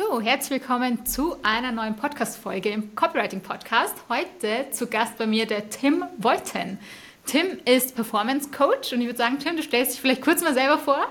[0.00, 3.94] So, herzlich willkommen zu einer neuen Podcast-Folge im Copywriting Podcast.
[4.08, 6.78] Heute zu Gast bei mir der Tim Wolten.
[7.26, 10.54] Tim ist Performance Coach und ich würde sagen, Tim, du stellst dich vielleicht kurz mal
[10.54, 11.06] selber vor.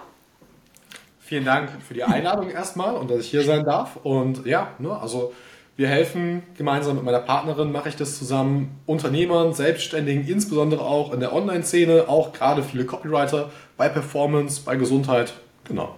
[1.20, 3.98] Vielen Dank für die Einladung erstmal und dass ich hier sein darf.
[3.98, 5.34] Und ja, ne, also
[5.76, 11.20] wir helfen gemeinsam mit meiner Partnerin, mache ich das zusammen, Unternehmern, Selbstständigen, insbesondere auch in
[11.20, 15.34] der Online-Szene, auch gerade viele Copywriter bei Performance, bei Gesundheit.
[15.66, 15.96] Genau.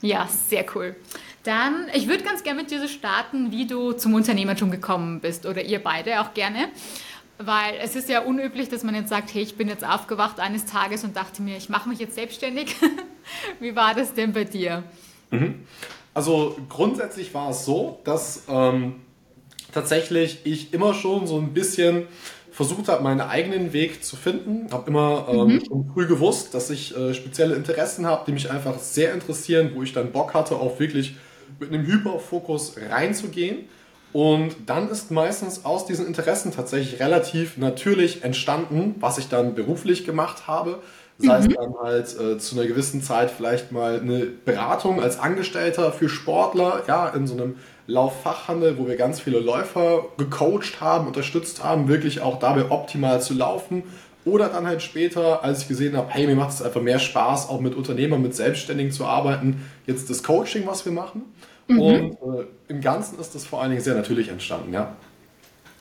[0.00, 0.96] Ja, sehr cool.
[1.44, 5.46] Dann, ich würde ganz gerne mit dir so starten, wie du zum Unternehmertum gekommen bist
[5.46, 6.68] oder ihr beide auch gerne.
[7.38, 10.66] Weil es ist ja unüblich, dass man jetzt sagt, hey, ich bin jetzt aufgewacht eines
[10.66, 12.74] Tages und dachte mir, ich mache mich jetzt selbstständig.
[13.60, 14.82] wie war das denn bei dir?
[15.30, 15.66] Mhm.
[16.14, 18.96] Also grundsätzlich war es so, dass ähm,
[19.72, 22.08] tatsächlich ich immer schon so ein bisschen
[22.50, 24.72] versucht habe, meinen eigenen Weg zu finden.
[24.72, 25.64] Habe immer ähm, mhm.
[25.64, 29.84] schon früh gewusst, dass ich äh, spezielle Interessen habe, die mich einfach sehr interessieren, wo
[29.84, 31.14] ich dann Bock hatte, auch wirklich
[31.60, 33.68] mit einem Hyperfokus reinzugehen.
[34.12, 40.04] Und dann ist meistens aus diesen Interessen tatsächlich relativ natürlich entstanden, was ich dann beruflich
[40.06, 40.80] gemacht habe.
[41.18, 41.46] Sei mhm.
[41.46, 46.08] es dann halt äh, zu einer gewissen Zeit vielleicht mal eine Beratung als Angestellter für
[46.08, 47.56] Sportler, ja, in so einem
[47.88, 53.34] Lauffachhandel, wo wir ganz viele Läufer gecoacht haben, unterstützt haben, wirklich auch dabei optimal zu
[53.34, 53.82] laufen.
[54.24, 57.48] Oder dann halt später, als ich gesehen habe, hey, mir macht es einfach mehr Spaß,
[57.48, 61.22] auch mit Unternehmern, mit Selbstständigen zu arbeiten, jetzt das Coaching, was wir machen.
[61.68, 61.80] Mhm.
[61.80, 64.96] Und äh, im Ganzen ist das vor allen Dingen sehr natürlich entstanden, ja.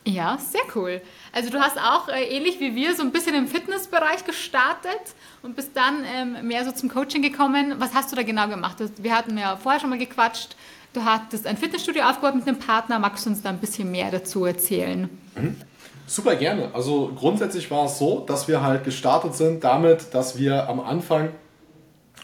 [0.05, 1.01] Ja, sehr cool.
[1.33, 5.01] Also du hast auch äh, ähnlich wie wir so ein bisschen im Fitnessbereich gestartet
[5.41, 7.75] und bist dann ähm, mehr so zum Coaching gekommen.
[7.79, 8.77] Was hast du da genau gemacht?
[8.97, 10.55] Wir hatten ja vorher schon mal gequatscht.
[10.93, 12.99] Du hattest ein Fitnessstudio aufgebaut mit einem Partner.
[12.99, 15.09] Magst du uns da ein bisschen mehr dazu erzählen?
[15.35, 15.57] Mhm.
[16.05, 16.73] Super gerne.
[16.73, 21.31] Also grundsätzlich war es so, dass wir halt gestartet sind damit, dass wir am Anfang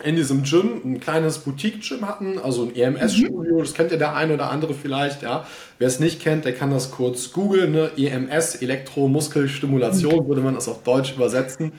[0.04, 3.60] in diesem Gym ein kleines Boutique-Gym hatten, also ein EMS-Studio, mhm.
[3.60, 5.46] das kennt ja der eine oder andere vielleicht, ja.
[5.80, 7.92] Wer es nicht kennt, der kann das kurz googeln, ne?
[7.98, 10.28] EMS, Elektromuskelstimulation, mhm.
[10.28, 11.74] würde man das auf Deutsch übersetzen.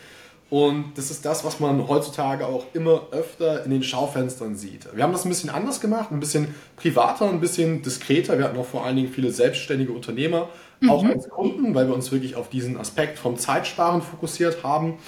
[0.50, 4.86] Und das ist das, was man heutzutage auch immer öfter in den Schaufenstern sieht.
[4.94, 8.38] Wir haben das ein bisschen anders gemacht, ein bisschen privater, ein bisschen diskreter.
[8.38, 10.48] Wir hatten auch vor allen Dingen viele selbstständige Unternehmer,
[10.80, 10.90] mhm.
[10.90, 14.98] auch als Kunden, weil wir uns wirklich auf diesen Aspekt vom Zeitsparen fokussiert haben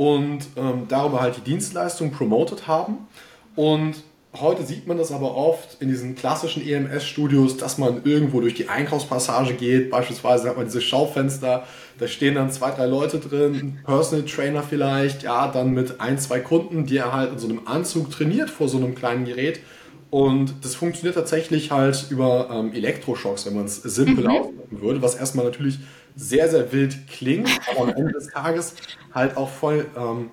[0.00, 3.06] und ähm, darüber halt die Dienstleistung promotet haben.
[3.54, 3.96] Und
[4.34, 8.70] heute sieht man das aber oft in diesen klassischen EMS-Studios, dass man irgendwo durch die
[8.70, 9.90] Einkaufspassage geht.
[9.90, 11.64] Beispielsweise hat man diese Schaufenster,
[11.98, 16.40] da stehen dann zwei, drei Leute drin, Personal Trainer vielleicht, ja, dann mit ein, zwei
[16.40, 19.60] Kunden, die er halt in so einem Anzug trainiert vor so einem kleinen Gerät.
[20.08, 24.30] Und das funktioniert tatsächlich halt über ähm, Elektroschocks, wenn man es simpel mhm.
[24.30, 25.78] ausdrücken würde, was erstmal natürlich
[26.16, 28.74] sehr, sehr wild klingt, aber am Ende des Tages
[29.14, 30.30] halt auch voll ähm,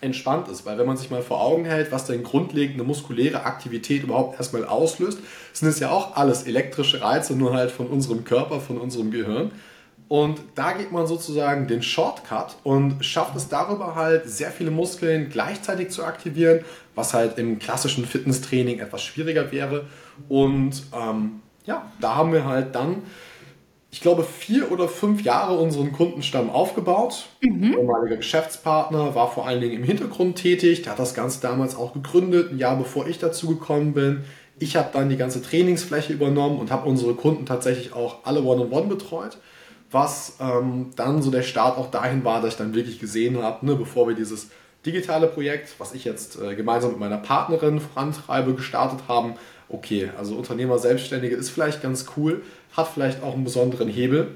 [0.00, 0.66] entspannt ist.
[0.66, 4.64] Weil wenn man sich mal vor Augen hält, was denn grundlegende muskuläre Aktivität überhaupt erstmal
[4.66, 5.18] auslöst,
[5.52, 9.50] sind es ja auch alles elektrische Reize, nur halt von unserem Körper, von unserem Gehirn.
[10.06, 15.30] Und da geht man sozusagen den Shortcut und schafft es darüber halt, sehr viele Muskeln
[15.30, 16.60] gleichzeitig zu aktivieren,
[16.94, 19.86] was halt im klassischen Fitnesstraining etwas schwieriger wäre.
[20.28, 23.02] Und ähm, ja, da haben wir halt dann
[23.94, 27.26] ich glaube, vier oder fünf Jahre unseren Kundenstamm aufgebaut.
[27.40, 27.74] Mhm.
[27.78, 30.82] Ehemaliger Geschäftspartner war vor allen Dingen im Hintergrund tätig.
[30.82, 34.24] Der hat das Ganze damals auch gegründet, ein Jahr bevor ich dazu gekommen bin.
[34.58, 38.88] Ich habe dann die ganze Trainingsfläche übernommen und habe unsere Kunden tatsächlich auch alle One-on-One
[38.88, 39.38] betreut.
[39.92, 43.64] Was ähm, dann so der Start auch dahin war, dass ich dann wirklich gesehen habe,
[43.64, 44.50] ne, bevor wir dieses
[44.84, 49.34] digitale Projekt, was ich jetzt äh, gemeinsam mit meiner Partnerin vorantreibe, gestartet haben,
[49.68, 52.42] okay, also Unternehmer, Selbstständige ist vielleicht ganz cool,
[52.76, 54.34] hat vielleicht auch einen besonderen Hebel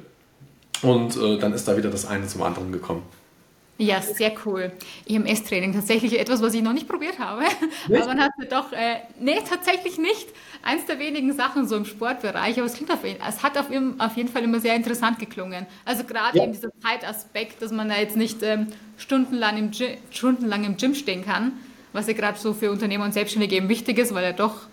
[0.82, 3.02] und äh, dann ist da wieder das eine zum anderen gekommen.
[3.80, 4.72] Ja, sehr cool.
[5.08, 7.42] EMS-Training, tatsächlich etwas, was ich noch nicht probiert habe.
[7.86, 8.02] Nicht?
[8.02, 10.26] Aber man hat doch, äh, nee, tatsächlich nicht.
[10.62, 13.66] Eins der wenigen Sachen so im Sportbereich, aber es klingt auf, es hat auf,
[13.98, 15.66] auf jeden Fall immer sehr interessant geklungen.
[15.84, 16.44] Also gerade ja.
[16.44, 18.66] eben dieser Zeitaspekt, dass man da jetzt nicht ähm,
[18.96, 21.52] stundenlang, im Gym, stundenlang im Gym stehen kann,
[21.92, 24.66] was ja gerade so für Unternehmer und Selbstständige eben wichtig ist, weil ja doch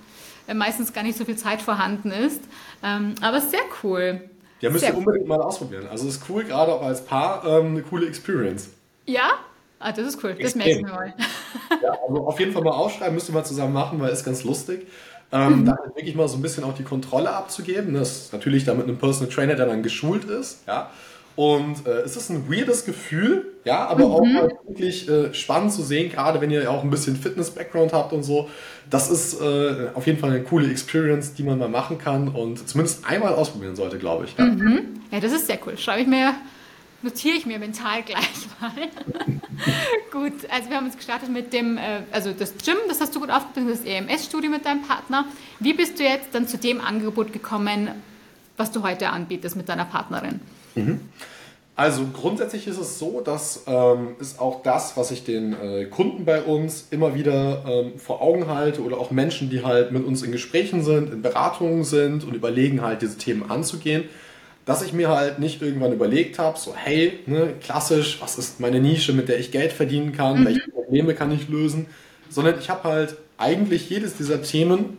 [0.54, 2.42] meistens gar nicht so viel Zeit vorhanden ist.
[2.84, 4.22] Ähm, aber sehr cool.
[4.62, 5.38] Ja, müsst ihr unbedingt cool.
[5.38, 5.88] mal ausprobieren.
[5.90, 8.70] Also es ist cool, gerade auch als Paar, ähm, eine coole Experience.
[9.06, 9.34] Ja?
[9.80, 10.36] Ah, das ist cool.
[10.40, 11.14] Das merke ich mir mal.
[11.84, 14.44] ja, also auf jeden Fall mal aufschreiben, müsst ihr mal zusammen machen, weil es ganz
[14.44, 14.88] lustig.
[15.32, 15.66] Ähm, mhm.
[15.66, 17.94] Da wirklich mal so ein bisschen auch die Kontrolle abzugeben.
[17.94, 20.66] Das ist natürlich da mit einem Personal Trainer, der dann geschult ist.
[20.68, 20.90] Ja.
[21.36, 24.12] Und äh, es ist ein weirdes Gefühl, ja, aber mhm.
[24.14, 27.94] auch mal wirklich äh, spannend zu sehen, gerade wenn ihr ja auch ein bisschen Fitness-Background
[27.94, 28.50] habt und so.
[28.90, 32.70] Das ist äh, auf jeden Fall eine coole Experience, die man mal machen kann und
[32.70, 34.38] zumindest einmal ausprobieren sollte, glaube ich.
[34.38, 34.46] Ja.
[34.46, 35.02] Mhm.
[35.12, 35.78] ja, das ist sehr cool.
[35.78, 36.36] Schreibe ich mir
[37.06, 38.72] notiere ich mir mental gleich mal.
[40.12, 43.22] gut, also wir haben uns gestartet mit dem, äh, also das Gym, das hast du
[43.22, 45.26] gut aufgebaut, das EMS-Studio mit deinem Partner.
[45.60, 47.90] Wie bist du jetzt dann zu dem Angebot gekommen,
[48.58, 50.42] was du heute anbietest mit deiner Partnerin?
[50.76, 51.00] Mhm.
[51.78, 56.24] Also grundsätzlich ist es so, dass ähm, ist auch das, was ich den äh, Kunden
[56.24, 60.24] bei uns immer wieder ähm, vor Augen halte oder auch Menschen, die halt mit uns
[60.24, 64.06] in Gesprächen sind, in Beratungen sind und überlegen halt diese Themen anzugehen,
[64.66, 68.80] dass ich mir halt nicht irgendwann überlegt habe, so hey, ne, klassisch, was ist meine
[68.80, 70.46] Nische, mit der ich Geld verdienen kann, mhm.
[70.46, 71.88] welche Probleme kann ich lösen,
[72.30, 74.98] sondern ich habe halt eigentlich jedes dieser Themen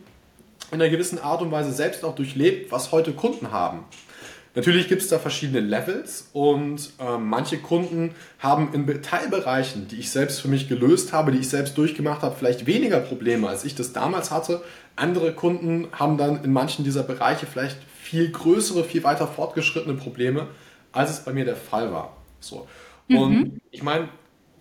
[0.71, 3.79] in einer gewissen Art und Weise selbst auch durchlebt, was heute Kunden haben.
[4.57, 10.09] Natürlich gibt es da verschiedene Levels und äh, manche Kunden haben in Teilbereichen, die ich
[10.09, 13.75] selbst für mich gelöst habe, die ich selbst durchgemacht habe, vielleicht weniger Probleme, als ich
[13.75, 14.63] das damals hatte.
[14.95, 20.47] Andere Kunden haben dann in manchen dieser Bereiche vielleicht viel größere, viel weiter fortgeschrittene Probleme,
[20.91, 22.17] als es bei mir der Fall war.
[22.39, 22.67] So.
[23.09, 23.61] Und mhm.
[23.69, 24.09] ich meine,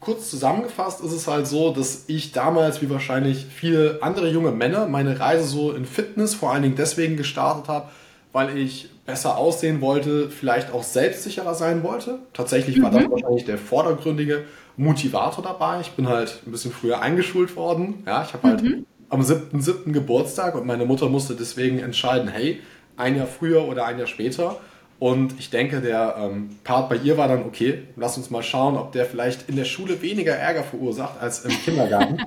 [0.00, 4.88] kurz zusammengefasst ist es halt so, dass ich damals, wie wahrscheinlich viele andere junge Männer,
[4.88, 7.88] meine Reise so in Fitness vor allen Dingen deswegen gestartet habe,
[8.36, 12.18] weil ich besser aussehen wollte, vielleicht auch selbstsicherer sein wollte.
[12.34, 12.96] Tatsächlich war mhm.
[12.96, 14.44] das wahrscheinlich der vordergründige
[14.76, 15.80] Motivator dabei.
[15.80, 18.02] Ich bin halt ein bisschen früher eingeschult worden.
[18.04, 18.84] Ja, ich habe halt mhm.
[19.08, 19.90] am 7.7.
[19.90, 22.60] Geburtstag und meine Mutter musste deswegen entscheiden, hey,
[22.98, 24.60] ein Jahr früher oder ein Jahr später.
[24.98, 28.76] Und ich denke, der ähm, Part bei ihr war dann, okay, lass uns mal schauen,
[28.76, 32.18] ob der vielleicht in der Schule weniger Ärger verursacht als im Kindergarten.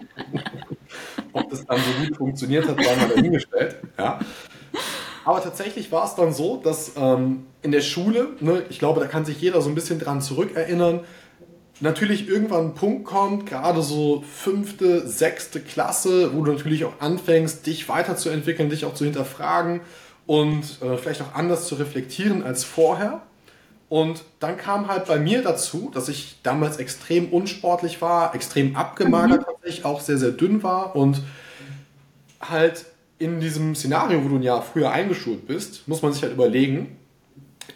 [1.33, 3.75] ob das dann so gut funktioniert hat, war mal dahingestellt.
[3.95, 4.19] Ja.
[5.25, 9.07] Aber tatsächlich war es dann so, dass ähm, in der Schule, ne, ich glaube, da
[9.07, 11.01] kann sich jeder so ein bisschen dran zurückerinnern,
[11.81, 17.65] natürlich irgendwann ein Punkt kommt, gerade so fünfte, sechste Klasse, wo du natürlich auch anfängst,
[17.65, 19.81] dich weiterzuentwickeln, dich auch zu hinterfragen
[20.25, 23.21] und äh, vielleicht auch anders zu reflektieren als vorher.
[23.87, 29.41] Und dann kam halt bei mir dazu, dass ich damals extrem unsportlich war, extrem abgemagert,
[29.41, 29.45] mhm.
[29.45, 31.23] tatsächlich auch sehr, sehr dünn war und
[32.39, 32.85] halt
[33.19, 36.97] in diesem Szenario, wo du ein Jahr früher eingeschult bist, muss man sich halt überlegen,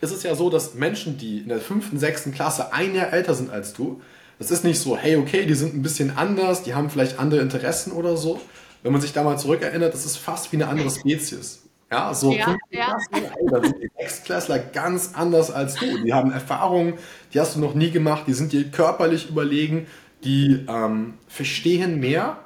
[0.02, 3.34] ist es ja so, dass Menschen, die in der fünften, sechsten Klasse ein Jahr älter
[3.36, 4.02] sind als du,
[4.40, 7.42] das ist nicht so, hey, okay, die sind ein bisschen anders, die haben vielleicht andere
[7.42, 8.42] Interessen oder so.
[8.82, 11.64] Wenn man sich da mal zurückerinnert, das ist fast wie eine andere Spezies.
[11.92, 12.98] Ja, so ja, ja.
[13.52, 16.04] da sind die Ex-Klassler ganz anders als du.
[16.04, 16.96] Die haben Erfahrungen,
[17.34, 19.86] die hast du noch nie gemacht, die sind dir körperlich überlegen,
[20.24, 22.38] die ähm, verstehen mehr,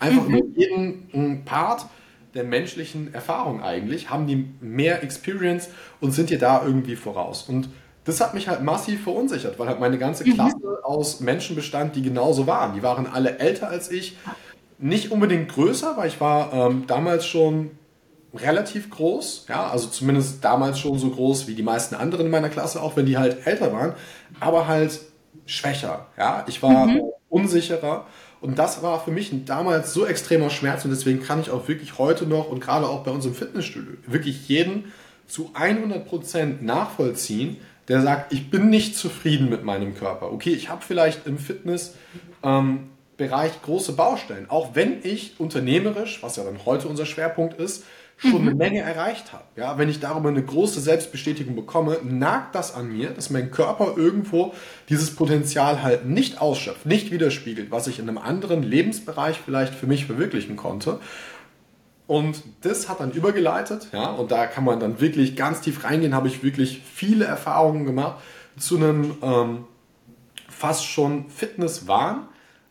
[0.00, 0.36] einfach mhm.
[0.36, 1.86] über jeden Part
[2.34, 5.68] der menschlichen Erfahrung eigentlich, haben die mehr Experience
[6.00, 7.44] und sind dir da irgendwie voraus.
[7.48, 7.68] Und
[8.04, 10.34] das hat mich halt massiv verunsichert, weil halt meine ganze mhm.
[10.34, 10.76] Klasse mhm.
[10.82, 12.74] aus Menschen bestand, die genauso waren.
[12.74, 14.16] Die waren alle älter als ich,
[14.78, 17.70] nicht unbedingt größer, weil ich war ähm, damals schon
[18.34, 22.48] relativ groß, ja, also zumindest damals schon so groß wie die meisten anderen in meiner
[22.48, 23.92] Klasse, auch wenn die halt älter waren,
[24.40, 25.00] aber halt
[25.46, 26.44] schwächer, ja.
[26.48, 27.02] Ich war mhm.
[27.28, 28.06] unsicherer
[28.44, 31.96] und das war für mich damals so extremer Schmerz und deswegen kann ich auch wirklich
[31.96, 34.92] heute noch und gerade auch bei uns im Fitnessstudio wirklich jeden
[35.26, 37.56] zu 100% nachvollziehen,
[37.88, 40.30] der sagt, ich bin nicht zufrieden mit meinem Körper.
[40.30, 41.94] Okay, ich habe vielleicht im Fitness
[42.42, 42.90] ähm,
[43.62, 44.50] große Baustellen.
[44.50, 47.84] Auch wenn ich unternehmerisch, was ja dann heute unser Schwerpunkt ist,
[48.16, 48.48] schon mhm.
[48.48, 49.44] eine Menge erreicht habe.
[49.56, 53.94] Ja, wenn ich darüber eine große Selbstbestätigung bekomme, nagt das an mir, dass mein Körper
[53.96, 54.54] irgendwo
[54.88, 59.86] dieses Potenzial halt nicht ausschöpft, nicht widerspiegelt, was ich in einem anderen Lebensbereich vielleicht für
[59.86, 61.00] mich verwirklichen konnte.
[62.06, 66.14] Und das hat dann übergeleitet, ja, und da kann man dann wirklich ganz tief reingehen,
[66.14, 68.20] habe ich wirklich viele Erfahrungen gemacht
[68.58, 69.64] zu einem ähm,
[70.48, 72.28] fast schon Fitnesswahn,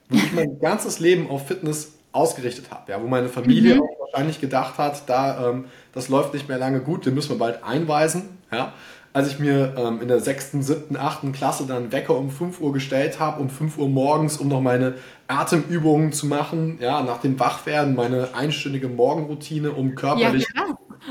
[0.10, 3.82] wo ich mein ganzes Leben auf Fitness ausgerichtet habe, ja, wo meine Familie mhm.
[3.82, 7.40] auch wahrscheinlich gedacht hat, da ähm, das läuft nicht mehr lange gut, den müssen wir
[7.40, 8.38] bald einweisen.
[8.52, 8.74] Ja.
[9.14, 12.74] Als ich mir ähm, in der sechsten, siebten, achten Klasse dann Wecker um 5 Uhr
[12.74, 14.96] gestellt habe, um 5 Uhr morgens, um noch meine
[15.28, 20.66] Atemübungen zu machen, ja, nach dem Wachwerden, meine einstündige Morgenroutine, um körperlich ja,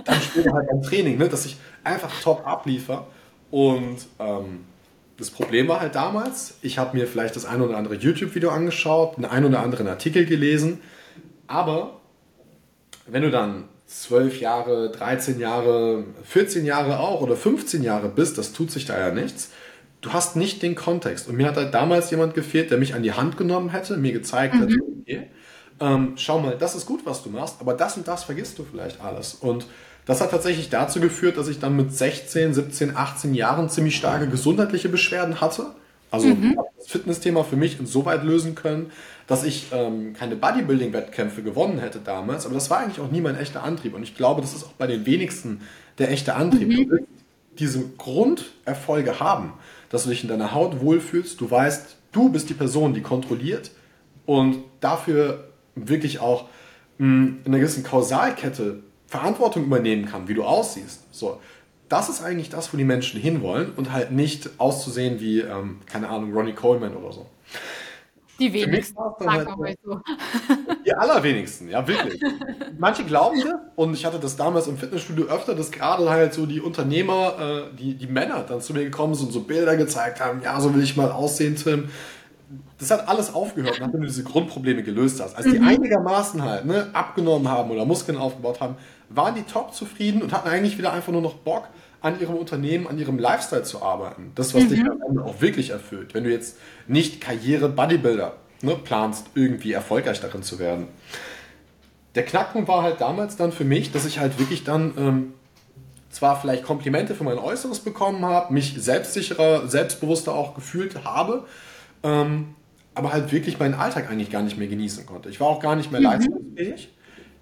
[0.04, 3.06] dann später halt beim Training, ne, dass ich einfach top abliefer.
[3.52, 4.64] Und ähm,
[5.16, 9.16] das Problem war halt damals, ich habe mir vielleicht das ein oder andere YouTube-Video angeschaut,
[9.16, 10.80] einen ein oder anderen Artikel gelesen,
[11.52, 12.00] aber
[13.06, 18.54] wenn du dann 12 Jahre, 13 Jahre, 14 Jahre auch oder 15 Jahre bist, das
[18.54, 19.50] tut sich da ja nichts.
[20.00, 21.28] Du hast nicht den Kontext.
[21.28, 24.12] Und mir hat halt damals jemand gefehlt, der mich an die Hand genommen hätte, mir
[24.12, 24.61] gezeigt mhm.
[24.61, 25.26] hätte, okay,
[25.80, 28.64] ähm, schau mal, das ist gut, was du machst, aber das und das vergisst du
[28.64, 29.35] vielleicht alles.
[29.35, 29.66] Und
[30.06, 34.26] das hat tatsächlich dazu geführt, dass ich dann mit 16, 17, 18 Jahren ziemlich starke
[34.26, 35.66] gesundheitliche Beschwerden hatte.
[36.11, 36.59] Also mhm.
[36.78, 38.90] das Fitnessthema für mich insoweit lösen können,
[39.32, 43.34] dass ich ähm, keine Bodybuilding-Wettkämpfe gewonnen hätte damals, aber das war eigentlich auch nie mein
[43.34, 43.94] echter Antrieb.
[43.94, 45.62] Und ich glaube, das ist auch bei den wenigsten
[45.96, 46.68] der echte Antrieb.
[46.68, 47.06] Mhm.
[47.58, 49.54] diese Grunderfolge haben,
[49.88, 51.40] dass du dich in deiner Haut wohlfühlst.
[51.40, 53.70] Du weißt, du bist die Person, die kontrolliert
[54.26, 56.44] und dafür wirklich auch
[56.98, 61.06] mh, hm, in einer gewissen Kausalkette Verantwortung übernehmen kann, wie du aussiehst.
[61.10, 61.40] So,
[61.88, 66.10] das ist eigentlich das, wo die Menschen hinwollen und halt nicht auszusehen wie, ähm, keine
[66.10, 67.26] Ahnung, Ronnie Coleman oder so.
[68.38, 69.48] Die wenigsten, halt
[69.84, 70.00] so.
[70.84, 72.20] Die allerwenigsten, ja, wirklich.
[72.78, 76.46] Manche glauben das, und ich hatte das damals im Fitnessstudio öfter, dass gerade halt so
[76.46, 80.20] die Unternehmer, äh, die, die Männer dann zu mir gekommen sind und so Bilder gezeigt
[80.20, 81.88] haben, ja, so will ich mal aussehen, Tim.
[82.78, 85.36] Das hat alles aufgehört, nachdem du diese Grundprobleme gelöst hast.
[85.36, 85.68] Als die mhm.
[85.68, 88.76] einigermaßen halt ne, abgenommen haben oder Muskeln aufgebaut haben,
[89.08, 91.68] waren die top zufrieden und hatten eigentlich wieder einfach nur noch Bock,
[92.02, 94.32] an ihrem Unternehmen, an ihrem Lifestyle zu arbeiten.
[94.35, 94.68] Das, was mhm.
[94.68, 96.14] dich am Ende auch wirklich erfüllt.
[96.14, 100.88] Wenn du jetzt nicht Karriere-Bodybuilder ne, planst, irgendwie erfolgreich darin zu werden.
[102.14, 105.35] Der Knackpunkt war halt damals dann für mich, dass ich halt wirklich dann ähm,
[106.11, 111.44] zwar vielleicht Komplimente für mein Äußeres bekommen habe, mich selbstsicherer, selbstbewusster auch gefühlt habe,
[112.02, 112.54] ähm,
[112.94, 115.30] aber halt wirklich meinen Alltag eigentlich gar nicht mehr genießen konnte.
[115.30, 116.06] Ich war auch gar nicht mehr mhm.
[116.06, 116.92] leistungsfähig.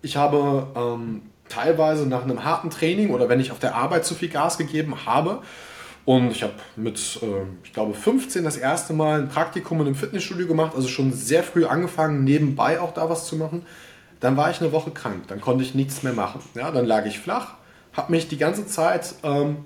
[0.02, 4.14] Ich habe ähm, teilweise nach einem harten Training oder wenn ich auf der Arbeit zu
[4.14, 5.42] viel Gas gegeben habe,
[6.04, 7.26] und ich habe mit, äh,
[7.62, 11.42] ich glaube, 15 das erste Mal ein Praktikum in einem Fitnessstudio gemacht, also schon sehr
[11.42, 13.66] früh angefangen, nebenbei auch da was zu machen.
[14.18, 16.40] Dann war ich eine Woche krank, dann konnte ich nichts mehr machen.
[16.54, 17.54] Ja, dann lag ich flach,
[17.92, 19.64] habe mich die ganze Zeit ähm,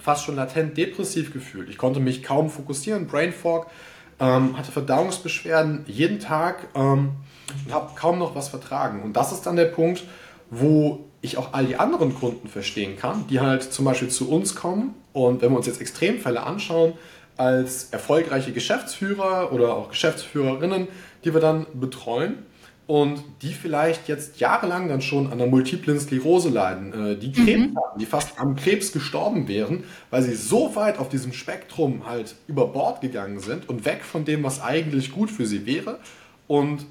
[0.00, 1.68] fast schon latent depressiv gefühlt.
[1.68, 3.66] Ich konnte mich kaum fokussieren, Brain Fog,
[4.18, 7.12] ähm, hatte Verdauungsbeschwerden jeden Tag ähm,
[7.64, 9.02] und habe kaum noch was vertragen.
[9.02, 10.04] Und das ist dann der Punkt,
[10.50, 14.54] wo ich auch all die anderen Kunden verstehen kann, die halt zum Beispiel zu uns
[14.54, 16.94] kommen und wenn wir uns jetzt Extremfälle anschauen,
[17.36, 20.88] als erfolgreiche Geschäftsführer oder auch Geschäftsführerinnen,
[21.24, 22.38] die wir dann betreuen
[22.86, 27.70] und die vielleicht jetzt jahrelang dann schon an der multiplen Sklerose leiden, äh, die Krebs
[27.70, 27.76] mhm.
[27.76, 32.34] haben, die fast am Krebs gestorben wären, weil sie so weit auf diesem Spektrum halt
[32.46, 36.00] über Bord gegangen sind und weg von dem, was eigentlich gut für sie wäre
[36.46, 36.84] und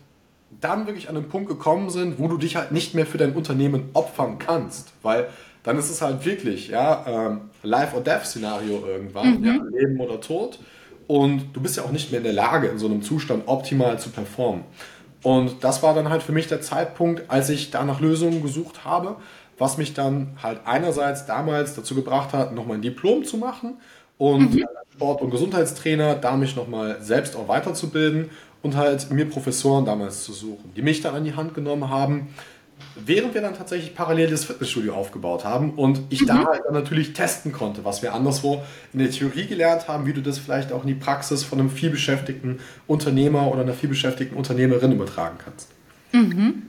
[0.61, 3.33] dann wirklich an den Punkt gekommen sind, wo du dich halt nicht mehr für dein
[3.33, 5.27] Unternehmen opfern kannst, weil
[5.63, 9.45] dann ist es halt wirklich, ja, ähm, Life or Death Szenario irgendwann, mhm.
[9.45, 10.59] ja, Leben oder Tod.
[11.07, 13.99] Und du bist ja auch nicht mehr in der Lage, in so einem Zustand optimal
[13.99, 14.63] zu performen.
[15.23, 18.85] Und das war dann halt für mich der Zeitpunkt, als ich da nach Lösungen gesucht
[18.85, 19.17] habe,
[19.57, 23.77] was mich dann halt einerseits damals dazu gebracht hat, nochmal ein Diplom zu machen
[24.17, 24.65] und mhm.
[24.93, 28.29] Sport- und Gesundheitstrainer, da mich nochmal selbst auch weiterzubilden
[28.61, 32.27] und halt mir Professoren damals zu suchen, die mich dann an die Hand genommen haben,
[32.95, 36.27] während wir dann tatsächlich parallel das Fitnessstudio aufgebaut haben und ich mhm.
[36.27, 38.63] da halt dann natürlich testen konnte, was wir anderswo
[38.93, 41.69] in der Theorie gelernt haben, wie du das vielleicht auch in die Praxis von einem
[41.69, 45.69] vielbeschäftigten Unternehmer oder einer vielbeschäftigten Unternehmerin übertragen kannst.
[46.11, 46.63] Mhm.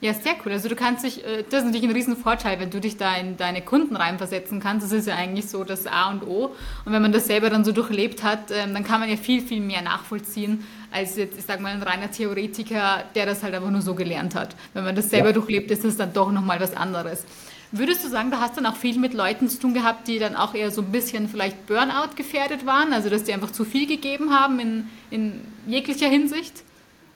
[0.00, 0.52] Ja, sehr cool.
[0.52, 3.16] Also du kannst dich, äh, das ist natürlich ein riesen Vorteil, wenn du dich da
[3.16, 4.86] in deine Kunden reinversetzen kannst.
[4.86, 6.54] Das ist ja eigentlich so das A und O.
[6.84, 9.42] Und wenn man das selber dann so durchlebt hat, ähm, dann kann man ja viel,
[9.42, 13.70] viel mehr nachvollziehen, als jetzt, ich sag mal, ein reiner Theoretiker, der das halt einfach
[13.70, 14.56] nur so gelernt hat.
[14.74, 15.32] Wenn man das selber ja.
[15.34, 17.24] durchlebt, ist das dann doch nochmal was anderes.
[17.70, 20.36] Würdest du sagen, du hast dann auch viel mit Leuten zu tun gehabt, die dann
[20.36, 23.86] auch eher so ein bisschen vielleicht Burnout gefährdet waren, also dass die einfach zu viel
[23.86, 26.62] gegeben haben in, in jeglicher Hinsicht?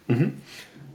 [0.09, 0.35] Mhm.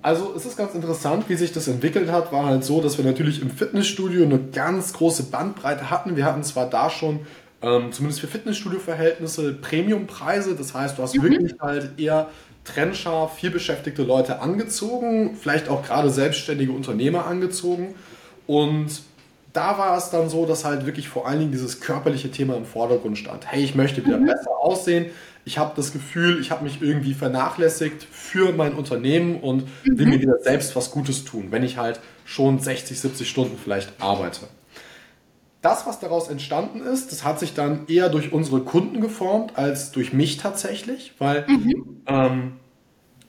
[0.04, 2.32] Also es ist ganz interessant, wie sich das entwickelt hat.
[2.32, 6.16] War halt so, dass wir natürlich im Fitnessstudio eine ganz große Bandbreite hatten.
[6.16, 7.22] Wir hatten zwar da schon,
[7.64, 10.56] ähm, zumindest für Fitnessstudio-Verhältnisse, Premiumpreise.
[10.56, 11.24] Das heißt, du hast mhm.
[11.24, 12.30] wirklich halt eher
[12.68, 17.96] trennscharf, vielbeschäftigte Leute angezogen, vielleicht auch gerade selbstständige Unternehmer angezogen.
[18.46, 19.02] Und
[19.54, 22.66] da war es dann so, dass halt wirklich vor allen Dingen dieses körperliche Thema im
[22.66, 23.52] Vordergrund stand.
[23.52, 24.28] Hey, ich möchte wieder mhm.
[24.28, 25.08] besser aussehen,
[25.46, 30.12] ich habe das Gefühl, ich habe mich irgendwie vernachlässigt für mein Unternehmen und will mhm.
[30.12, 34.42] mir wieder selbst was Gutes tun, wenn ich halt schon 60, 70 Stunden vielleicht arbeite.
[35.68, 39.92] Das, was daraus entstanden ist, das hat sich dann eher durch unsere Kunden geformt als
[39.92, 42.04] durch mich tatsächlich, weil mhm.
[42.08, 42.54] ähm,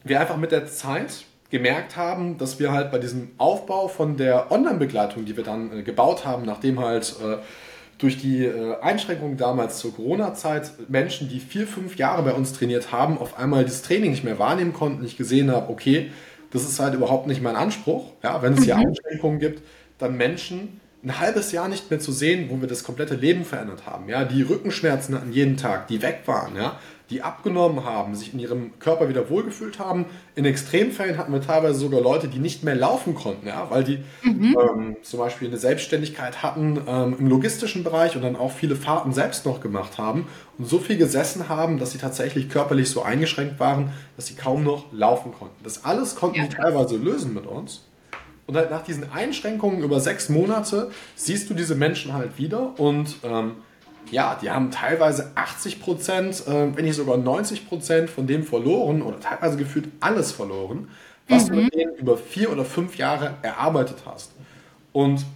[0.05, 4.53] wir einfach mit der Zeit gemerkt haben, dass wir halt bei diesem Aufbau von der
[4.53, 7.39] Online-Begleitung, die wir dann äh, gebaut haben, nachdem halt äh,
[7.99, 12.93] durch die äh, Einschränkungen damals zur Corona-Zeit Menschen, die vier, fünf Jahre bei uns trainiert
[12.93, 15.05] haben, auf einmal das Training nicht mehr wahrnehmen konnten.
[15.05, 16.13] Ich gesehen habe, okay,
[16.53, 18.13] das ist halt überhaupt nicht mein Anspruch.
[18.23, 18.87] Ja, wenn es hier mhm.
[18.87, 19.65] Einschränkungen gibt,
[19.99, 23.87] dann Menschen ein halbes Jahr nicht mehr zu sehen, wo wir das komplette Leben verändert
[23.87, 24.09] haben.
[24.09, 26.57] Ja, die Rückenschmerzen an jeden Tag, die weg waren.
[26.57, 26.79] Ja,
[27.11, 30.05] die abgenommen haben, sich in ihrem Körper wieder wohlgefühlt haben.
[30.35, 33.99] In Extremfällen hatten wir teilweise sogar Leute, die nicht mehr laufen konnten, ja, weil die
[34.23, 34.57] mhm.
[34.61, 39.13] ähm, zum Beispiel eine Selbstständigkeit hatten ähm, im logistischen Bereich und dann auch viele Fahrten
[39.13, 40.27] selbst noch gemacht haben
[40.59, 44.63] und so viel gesessen haben, dass sie tatsächlich körperlich so eingeschränkt waren, dass sie kaum
[44.63, 45.57] noch laufen konnten.
[45.65, 46.47] Das alles konnten ja.
[46.47, 47.88] die teilweise lösen mit uns.
[48.49, 53.17] Und halt nach diesen Einschränkungen über sechs Monate siehst du diese Menschen halt wieder und
[53.23, 53.57] ähm,
[54.11, 59.03] ja, die haben teilweise 80 Prozent, äh, wenn nicht sogar 90 Prozent von dem verloren
[59.03, 60.89] oder teilweise gefühlt alles verloren,
[61.29, 61.53] was mhm.
[61.53, 64.33] du mit denen über vier oder fünf Jahre erarbeitet hast.
[64.95, 65.27] Und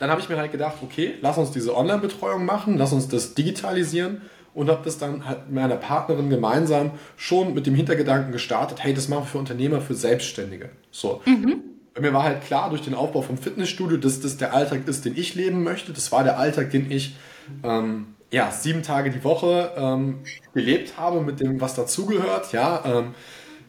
[0.00, 3.34] dann habe ich mir halt gedacht, okay, lass uns diese Online-Betreuung machen, lass uns das
[3.34, 4.22] digitalisieren
[4.52, 8.94] und habe das dann halt mit meiner Partnerin gemeinsam schon mit dem Hintergedanken gestartet, hey,
[8.94, 10.70] das machen wir für Unternehmer, für Selbstständige.
[10.90, 11.22] So.
[11.24, 11.73] Mhm.
[11.94, 15.04] Bei mir war halt klar durch den Aufbau vom Fitnessstudio, dass das der Alltag ist,
[15.04, 15.92] den ich leben möchte.
[15.92, 17.14] Das war der Alltag, den ich
[17.62, 20.18] ähm, ja, sieben Tage die Woche ähm,
[20.54, 22.52] gelebt habe mit dem, was dazugehört.
[22.52, 23.14] Ja, ähm,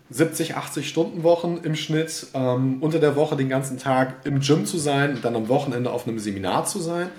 [0.10, 4.66] 70, 80 Stunden Wochen im Schnitt, ähm, unter der Woche den ganzen Tag im Gym
[4.66, 7.10] zu sein, dann am Wochenende auf einem Seminar zu sein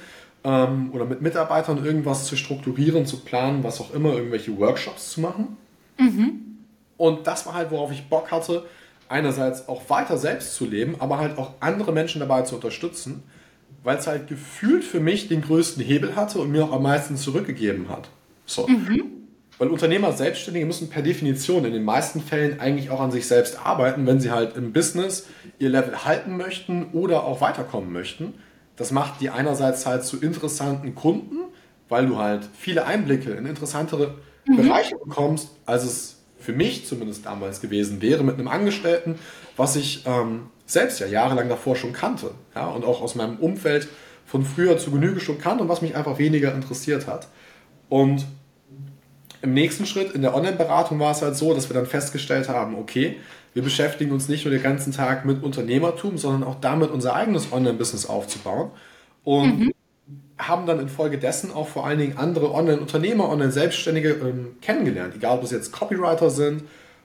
[0.44, 5.20] ähm, oder mit Mitarbeitern irgendwas zu strukturieren, zu planen, was auch immer, irgendwelche Workshops zu
[5.20, 5.56] machen.
[5.98, 6.58] Mhm.
[6.96, 8.64] Und das war halt, worauf ich Bock hatte,
[9.08, 13.22] einerseits auch weiter selbst zu leben, aber halt auch andere Menschen dabei zu unterstützen,
[13.82, 17.16] weil es halt gefühlt für mich den größten Hebel hatte und mir auch am meisten
[17.16, 18.08] zurückgegeben hat.
[18.44, 18.66] So.
[18.66, 19.04] Mhm.
[19.58, 23.64] Weil Unternehmer, Selbstständige müssen per Definition in den meisten Fällen eigentlich auch an sich selbst
[23.64, 25.26] arbeiten, wenn sie halt im Business
[25.58, 28.34] ihr Level halten möchten oder auch weiterkommen möchten.
[28.76, 31.36] Das macht die einerseits halt zu interessanten Kunden,
[31.88, 34.56] weil du halt viele Einblicke in interessantere mhm.
[34.56, 36.15] Bereiche bekommst, als es
[36.46, 39.16] für mich zumindest damals gewesen wäre mit einem Angestellten,
[39.56, 43.88] was ich ähm, selbst ja jahrelang davor schon kannte ja, und auch aus meinem Umfeld
[44.24, 47.26] von früher zu Genüge schon kannte und was mich einfach weniger interessiert hat.
[47.88, 48.26] Und
[49.42, 52.76] im nächsten Schritt in der Online-Beratung war es halt so, dass wir dann festgestellt haben,
[52.76, 53.16] okay,
[53.52, 57.52] wir beschäftigen uns nicht nur den ganzen Tag mit Unternehmertum, sondern auch damit, unser eigenes
[57.52, 58.70] Online-Business aufzubauen.
[59.24, 59.72] Und mhm.
[60.38, 65.14] Haben dann infolgedessen auch vor allen Dingen andere Online-Unternehmer, Online-Selbstständige ähm, kennengelernt.
[65.16, 66.64] Egal, ob es jetzt Copywriter sind,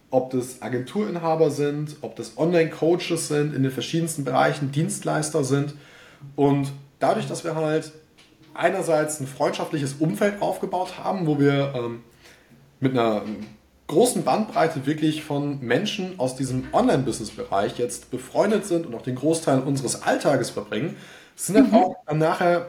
[0.09, 5.73] ob das Agenturinhaber sind, ob das Online-Coaches sind, in den verschiedensten Bereichen Dienstleister sind.
[6.35, 7.93] Und dadurch, dass wir halt
[8.53, 12.03] einerseits ein freundschaftliches Umfeld aufgebaut haben, wo wir ähm,
[12.81, 13.23] mit einer
[13.87, 19.61] großen Bandbreite wirklich von Menschen aus diesem Online-Business-Bereich jetzt befreundet sind und auch den Großteil
[19.61, 20.97] unseres Alltages verbringen,
[21.35, 21.75] sind dann mhm.
[21.75, 22.67] auch dann nachher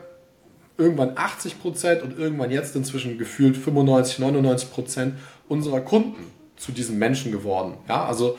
[0.79, 5.15] irgendwann 80 Prozent und irgendwann jetzt inzwischen gefühlt 95, 99 Prozent
[5.49, 7.75] unserer Kunden zu diesen Menschen geworden.
[7.89, 8.39] Ja, also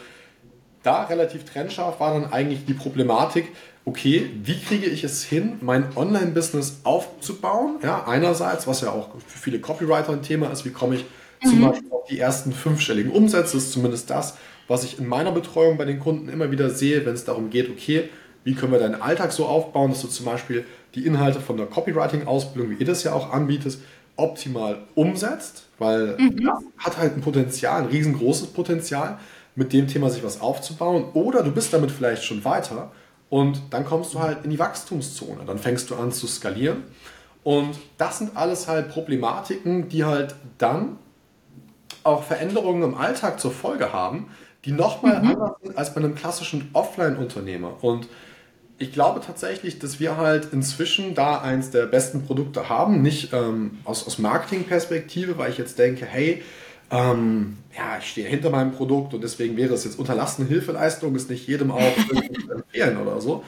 [0.81, 3.49] da relativ trennscharf war dann eigentlich die Problematik,
[3.85, 7.77] okay, wie kriege ich es hin, mein Online-Business aufzubauen?
[7.83, 11.05] Ja, einerseits, was ja auch für viele Copywriter ein Thema ist, wie komme ich
[11.43, 11.49] mhm.
[11.49, 15.31] zum Beispiel auf die ersten fünfstelligen Umsätze, das ist zumindest das, was ich in meiner
[15.31, 18.09] Betreuung bei den Kunden immer wieder sehe, wenn es darum geht, okay,
[18.45, 20.65] wie können wir deinen Alltag so aufbauen, dass du zum Beispiel
[20.95, 23.77] die Inhalte von der Copywriting-Ausbildung, wie ihr das ja auch anbietet,
[24.15, 26.45] optimal umsetzt, weil mhm.
[26.45, 29.17] das hat halt ein Potenzial, ein riesengroßes Potenzial,
[29.55, 31.05] mit dem Thema sich was aufzubauen.
[31.13, 32.91] Oder du bist damit vielleicht schon weiter
[33.29, 35.43] und dann kommst du halt in die Wachstumszone.
[35.45, 36.83] Dann fängst du an zu skalieren.
[37.43, 40.97] Und das sind alles halt Problematiken, die halt dann
[42.03, 44.27] auch Veränderungen im Alltag zur Folge haben,
[44.65, 45.29] die nochmal mhm.
[45.29, 47.83] anders sind als bei einem klassischen Offline-Unternehmer.
[47.83, 48.07] Und
[48.83, 53.01] ich glaube tatsächlich, dass wir halt inzwischen da eins der besten Produkte haben.
[53.01, 56.43] Nicht ähm, aus, aus Marketing-Perspektive, weil ich jetzt denke, hey,
[56.91, 61.29] ähm, ja, ich stehe hinter meinem Produkt und deswegen wäre es jetzt unterlassene Hilfeleistung, ist
[61.29, 63.43] nicht jedem auch zu empfehlen oder so.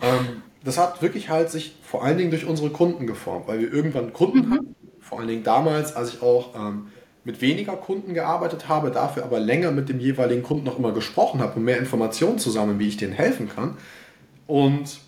[0.00, 3.72] Ähm, das hat wirklich halt sich vor allen Dingen durch unsere Kunden geformt, weil wir
[3.72, 4.52] irgendwann Kunden mhm.
[4.52, 6.86] hatten, vor allen Dingen damals, als ich auch ähm,
[7.24, 11.40] mit weniger Kunden gearbeitet habe, dafür aber länger mit dem jeweiligen Kunden noch immer gesprochen
[11.40, 13.76] habe, um mehr Informationen zu sammeln, wie ich denen helfen kann
[14.50, 14.98] und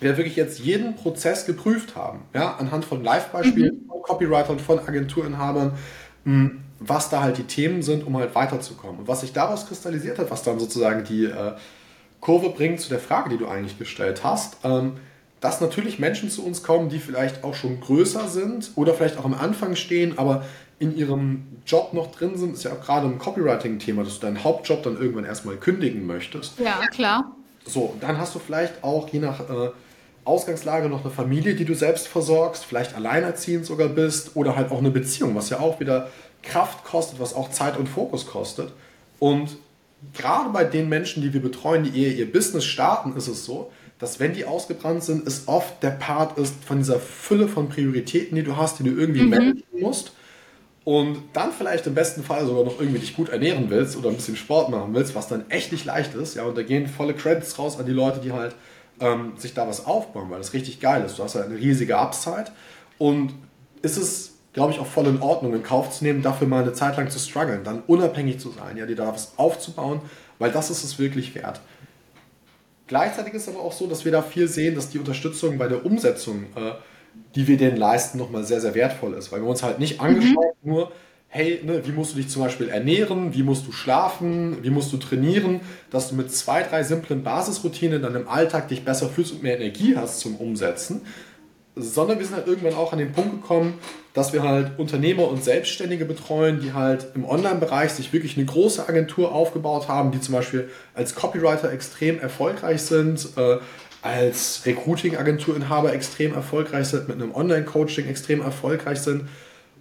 [0.00, 3.88] wir wirklich jetzt jeden Prozess geprüft haben, ja, anhand von Live-Beispielen mhm.
[3.88, 5.72] von Copywritern, von Agenturinhabern,
[6.24, 9.00] hm, was da halt die Themen sind, um halt weiterzukommen.
[9.00, 11.52] Und was sich daraus kristallisiert hat, was dann sozusagen die äh,
[12.20, 14.94] Kurve bringt zu der Frage, die du eigentlich gestellt hast, ähm,
[15.40, 19.24] dass natürlich Menschen zu uns kommen, die vielleicht auch schon größer sind oder vielleicht auch
[19.26, 20.44] am Anfang stehen, aber
[20.78, 24.42] in ihrem Job noch drin sind, ist ja auch gerade im Copywriting-Thema, dass du deinen
[24.42, 26.58] Hauptjob dann irgendwann erstmal kündigen möchtest.
[26.60, 27.37] Ja, klar.
[27.68, 29.70] So, dann hast du vielleicht auch je nach äh,
[30.24, 34.78] Ausgangslage noch eine Familie, die du selbst versorgst, vielleicht alleinerziehend sogar bist oder halt auch
[34.78, 36.10] eine Beziehung, was ja auch wieder
[36.42, 38.72] Kraft kostet, was auch Zeit und Fokus kostet.
[39.18, 39.56] Und
[40.14, 43.70] gerade bei den Menschen, die wir betreuen, die eher ihr Business starten, ist es so,
[43.98, 48.36] dass wenn die ausgebrannt sind, es oft der Part ist von dieser Fülle von Prioritäten,
[48.36, 49.30] die du hast, die du irgendwie mhm.
[49.30, 50.12] managen musst
[50.88, 54.14] und dann vielleicht im besten Fall sogar noch irgendwie dich gut ernähren willst oder ein
[54.14, 57.12] bisschen Sport machen willst, was dann echt nicht leicht ist, ja, und da gehen volle
[57.12, 58.54] Credits raus an die Leute, die halt
[58.98, 61.18] ähm, sich da was aufbauen, weil das richtig geil ist.
[61.18, 62.46] Du hast ja eine riesige Upside
[62.96, 63.34] und
[63.82, 66.72] ist es, glaube ich, auch voll in Ordnung, in Kauf zu nehmen, dafür mal eine
[66.72, 70.00] Zeit lang zu strugglen, dann unabhängig zu sein, ja, dir da was aufzubauen,
[70.38, 71.60] weil das ist es wirklich wert.
[72.86, 75.68] Gleichzeitig ist es aber auch so, dass wir da viel sehen, dass die Unterstützung bei
[75.68, 76.72] der Umsetzung äh,
[77.34, 79.32] die wir denen leisten, nochmal sehr, sehr wertvoll ist.
[79.32, 80.70] Weil wir uns halt nicht angeschaut mhm.
[80.70, 80.92] nur,
[81.28, 84.92] hey, ne, wie musst du dich zum Beispiel ernähren, wie musst du schlafen, wie musst
[84.92, 89.32] du trainieren, dass du mit zwei, drei simplen Basisroutinen dann im Alltag dich besser fühlst
[89.32, 91.02] und mehr Energie hast zum Umsetzen,
[91.76, 93.74] sondern wir sind halt irgendwann auch an den Punkt gekommen,
[94.14, 98.88] dass wir halt Unternehmer und Selbstständige betreuen, die halt im Online-Bereich sich wirklich eine große
[98.88, 103.58] Agentur aufgebaut haben, die zum Beispiel als Copywriter extrem erfolgreich sind, äh,
[104.02, 109.24] als Recruiting-Agenturinhaber extrem erfolgreich sind, mit einem Online-Coaching extrem erfolgreich sind.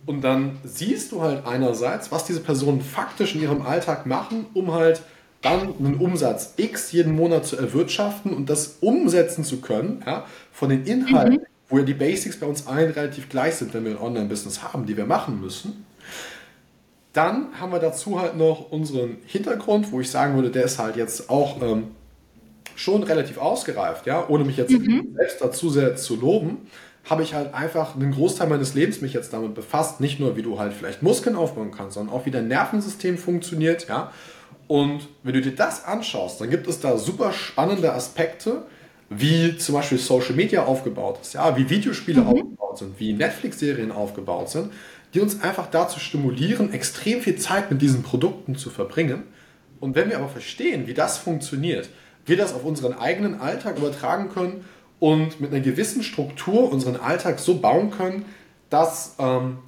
[0.06, 4.74] Und dann siehst du halt einerseits, was diese Personen faktisch in ihrem Alltag machen, um
[4.74, 5.02] halt
[5.42, 10.70] dann einen Umsatz X jeden Monat zu erwirtschaften und das umsetzen zu können, ja, von
[10.70, 11.46] den Inhalten, mhm.
[11.70, 14.86] wo ja die Basics bei uns allen relativ gleich sind, wenn wir ein Online-Business haben,
[14.86, 15.86] die wir machen müssen.
[17.14, 20.96] Dann haben wir dazu halt noch unseren Hintergrund, wo ich sagen würde, der ist halt
[20.96, 21.92] jetzt auch ähm,
[22.78, 25.16] schon relativ ausgereift, ja, ohne mich jetzt mhm.
[25.16, 26.68] selbst dazu sehr zu loben,
[27.10, 30.44] habe ich halt einfach einen Großteil meines Lebens mich jetzt damit befasst, nicht nur wie
[30.44, 34.12] du halt vielleicht Muskeln aufbauen kannst, sondern auch wie dein Nervensystem funktioniert, ja.
[34.68, 38.64] Und wenn du dir das anschaust, dann gibt es da super spannende Aspekte,
[39.10, 42.28] wie zum Beispiel Social Media aufgebaut ist, ja, wie Videospiele mhm.
[42.28, 44.72] aufgebaut sind, wie Netflix-Serien aufgebaut sind,
[45.14, 49.24] die uns einfach dazu stimulieren, extrem viel Zeit mit diesen Produkten zu verbringen.
[49.80, 51.90] Und wenn wir aber verstehen, wie das funktioniert,
[52.28, 54.66] wir das auf unseren eigenen Alltag übertragen können
[55.00, 58.26] und mit einer gewissen Struktur unseren Alltag so bauen können,
[58.70, 59.60] dass ähm,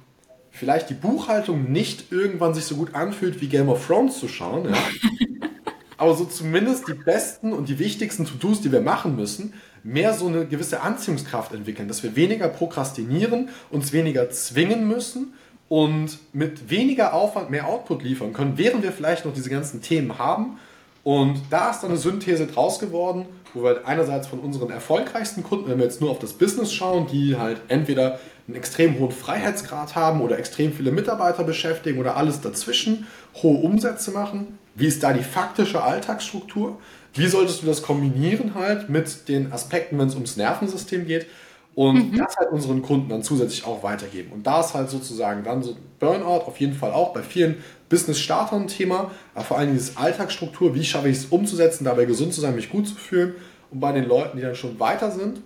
[0.50, 4.70] vielleicht die Buchhaltung nicht irgendwann sich so gut anfühlt, wie Game of Thrones zu schauen.
[4.70, 4.76] Ja?
[5.96, 10.26] Aber so zumindest die besten und die wichtigsten To-Dos, die wir machen müssen, mehr so
[10.26, 15.34] eine gewisse Anziehungskraft entwickeln, dass wir weniger prokrastinieren, uns weniger zwingen müssen
[15.68, 20.18] und mit weniger Aufwand mehr Output liefern können, während wir vielleicht noch diese ganzen Themen
[20.18, 20.58] haben
[21.02, 25.42] und da ist dann eine Synthese draus geworden, wo wir halt einerseits von unseren erfolgreichsten
[25.42, 29.10] Kunden, wenn wir jetzt nur auf das Business schauen, die halt entweder einen extrem hohen
[29.10, 33.06] Freiheitsgrad haben oder extrem viele Mitarbeiter beschäftigen oder alles dazwischen,
[33.42, 34.58] hohe Umsätze machen.
[34.74, 36.78] Wie ist da die faktische Alltagsstruktur?
[37.14, 41.26] Wie solltest du das kombinieren halt mit den Aspekten, wenn es ums Nervensystem geht?
[41.74, 42.18] Und mhm.
[42.18, 44.32] das halt unseren Kunden dann zusätzlich auch weitergeben.
[44.32, 48.62] Und da ist halt sozusagen dann so Burnout auf jeden Fall auch bei vielen Business-Startern
[48.62, 52.40] ein Thema, aber vor allem diese Alltagsstruktur, wie schaffe ich es umzusetzen, dabei gesund zu
[52.40, 53.34] sein, mich gut zu fühlen.
[53.70, 55.42] Und bei den Leuten, die dann schon weiter sind,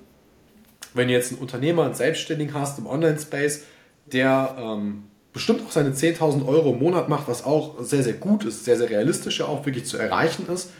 [0.92, 3.64] wenn du jetzt einen Unternehmer, einen Selbstständigen hast im Online-Space,
[4.06, 8.44] der ähm, bestimmt auch seine 10.000 Euro im Monat macht, was auch sehr, sehr gut
[8.44, 10.70] ist, sehr, sehr realistisch ja auch wirklich zu erreichen ist,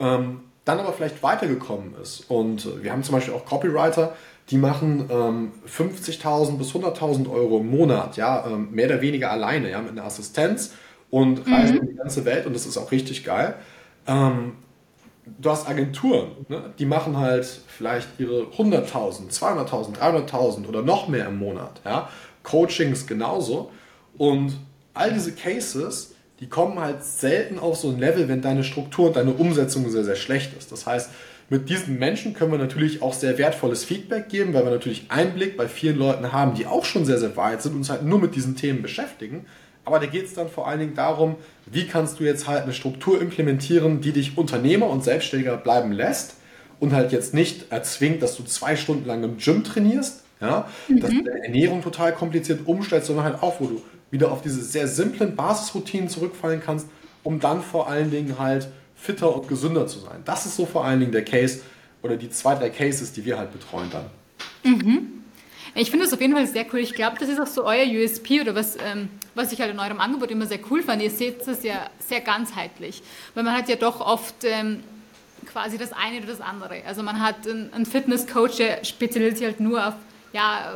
[0.00, 2.28] ähm, dann aber vielleicht weitergekommen ist.
[2.28, 4.14] Und äh, wir haben zum Beispiel auch Copywriter,
[4.50, 9.70] die machen ähm, 50.000 bis 100.000 Euro im Monat, ja, ähm, mehr oder weniger alleine,
[9.70, 10.72] ja, mit einer Assistenz
[11.12, 11.80] und reisen mhm.
[11.80, 13.54] um die ganze Welt und das ist auch richtig geil.
[14.06, 14.54] Ähm,
[15.26, 16.72] du hast Agenturen, ne?
[16.78, 21.82] die machen halt vielleicht ihre 100.000, 200.000, 300.000 oder noch mehr im Monat.
[21.84, 22.08] Ja?
[22.42, 23.70] Coachings genauso.
[24.16, 24.54] Und
[24.94, 29.16] all diese Cases, die kommen halt selten auf so ein Level, wenn deine Struktur und
[29.16, 30.72] deine Umsetzung sehr, sehr schlecht ist.
[30.72, 31.10] Das heißt,
[31.50, 35.58] mit diesen Menschen können wir natürlich auch sehr wertvolles Feedback geben, weil wir natürlich Einblick
[35.58, 38.18] bei vielen Leuten haben, die auch schon sehr, sehr weit sind und uns halt nur
[38.18, 39.44] mit diesen Themen beschäftigen.
[39.84, 42.72] Aber da geht es dann vor allen Dingen darum, wie kannst du jetzt halt eine
[42.72, 46.36] Struktur implementieren, die dich Unternehmer und Selbstständiger bleiben lässt
[46.78, 51.00] und halt jetzt nicht erzwingt, dass du zwei Stunden lang im Gym trainierst, ja, mhm.
[51.00, 54.62] dass du deine Ernährung total kompliziert umstellst, sondern halt auch, wo du wieder auf diese
[54.62, 56.86] sehr simplen Basisroutinen zurückfallen kannst,
[57.22, 60.20] um dann vor allen Dingen halt fitter und gesünder zu sein.
[60.24, 61.60] Das ist so vor allen Dingen der Case
[62.02, 64.04] oder die zwei, drei Cases, die wir halt betreuen dann.
[64.64, 65.21] Mhm.
[65.74, 66.80] Ich finde das auf jeden Fall sehr cool.
[66.80, 69.78] Ich glaube, das ist auch so euer USP oder was, ähm, was ich halt in
[69.78, 71.02] eurem Angebot immer sehr cool fand.
[71.02, 73.02] Ihr seht das ja sehr ganzheitlich,
[73.34, 74.80] weil man hat ja doch oft ähm,
[75.46, 76.82] quasi das eine oder das andere.
[76.86, 79.94] Also man hat einen, einen Fitnesscoach, der spezialisiert sich halt nur auf,
[80.34, 80.74] ja,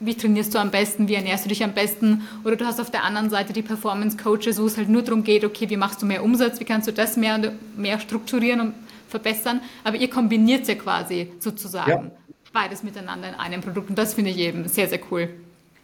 [0.00, 2.92] wie trainierst du am besten, wie ernährst du dich am besten oder du hast auf
[2.92, 6.00] der anderen Seite die Performance Coaches, wo es halt nur darum geht, okay, wie machst
[6.00, 8.74] du mehr Umsatz, wie kannst du das mehr, mehr strukturieren und
[9.08, 11.90] verbessern, aber ihr kombiniert es ja quasi sozusagen.
[11.90, 12.27] Ja
[12.58, 13.88] beides miteinander in einem Produkt.
[13.88, 15.28] Und das finde ich eben sehr, sehr cool.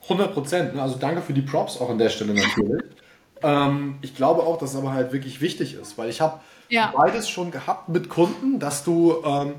[0.05, 0.75] 100 Prozent.
[0.75, 0.83] Ne?
[0.83, 2.83] Also danke für die Props auch an der Stelle natürlich.
[3.43, 6.93] ähm, ich glaube auch, dass es aber halt wirklich wichtig ist, weil ich habe ja.
[6.97, 9.55] beides schon gehabt mit Kunden, dass du ähm,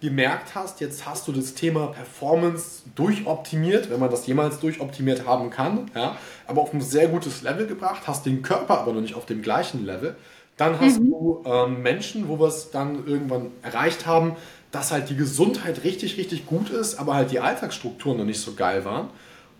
[0.00, 5.50] gemerkt hast, jetzt hast du das Thema Performance durchoptimiert, wenn man das jemals durchoptimiert haben
[5.50, 9.14] kann, ja, aber auf ein sehr gutes Level gebracht, hast den Körper aber noch nicht
[9.14, 10.16] auf dem gleichen Level.
[10.56, 11.10] Dann hast mhm.
[11.10, 14.36] du ähm, Menschen, wo wir es dann irgendwann erreicht haben,
[14.72, 18.54] dass halt die Gesundheit richtig, richtig gut ist, aber halt die Alltagsstrukturen noch nicht so
[18.54, 19.08] geil waren.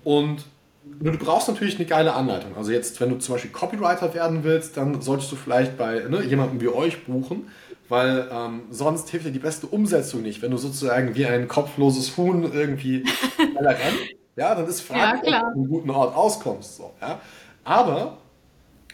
[0.05, 0.44] Und
[0.85, 2.57] du brauchst natürlich eine geile Anleitung.
[2.57, 6.25] Also jetzt, wenn du zum Beispiel Copywriter werden willst, dann solltest du vielleicht bei ne,
[6.25, 7.49] jemandem wie euch buchen,
[7.88, 12.16] weil ähm, sonst hilft dir die beste Umsetzung nicht, wenn du sozusagen wie ein kopfloses
[12.16, 13.99] Huhn irgendwie schneller rennen,
[14.37, 16.77] ja, dann ist fraglich, ja, ob du einen guten Ort auskommst.
[16.77, 17.20] So, ja.
[17.64, 18.18] Aber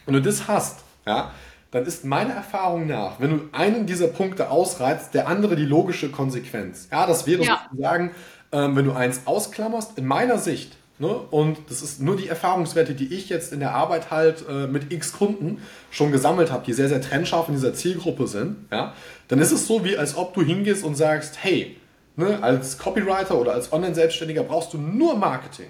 [0.07, 1.31] wenn du das hast, ja,
[1.77, 6.11] dann ist meiner Erfahrung nach, wenn du einen dieser Punkte ausreizt, der andere die logische
[6.11, 6.89] Konsequenz.
[6.91, 7.67] Ja, das wäre ja.
[7.71, 8.13] sozusagen,
[8.51, 12.95] ähm, wenn du eins ausklammerst, in meiner Sicht, ne, und das ist nur die Erfahrungswerte,
[12.95, 15.61] die ich jetzt in der Arbeit halt äh, mit x Kunden
[15.91, 18.95] schon gesammelt habe, die sehr, sehr trennscharf in dieser Zielgruppe sind, ja,
[19.29, 21.77] dann ist es so, wie als ob du hingehst und sagst, hey,
[22.17, 25.69] ne, als Copywriter oder als Online-Selbstständiger brauchst du nur Marketing.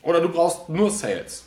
[0.00, 1.44] Oder du brauchst nur Sales.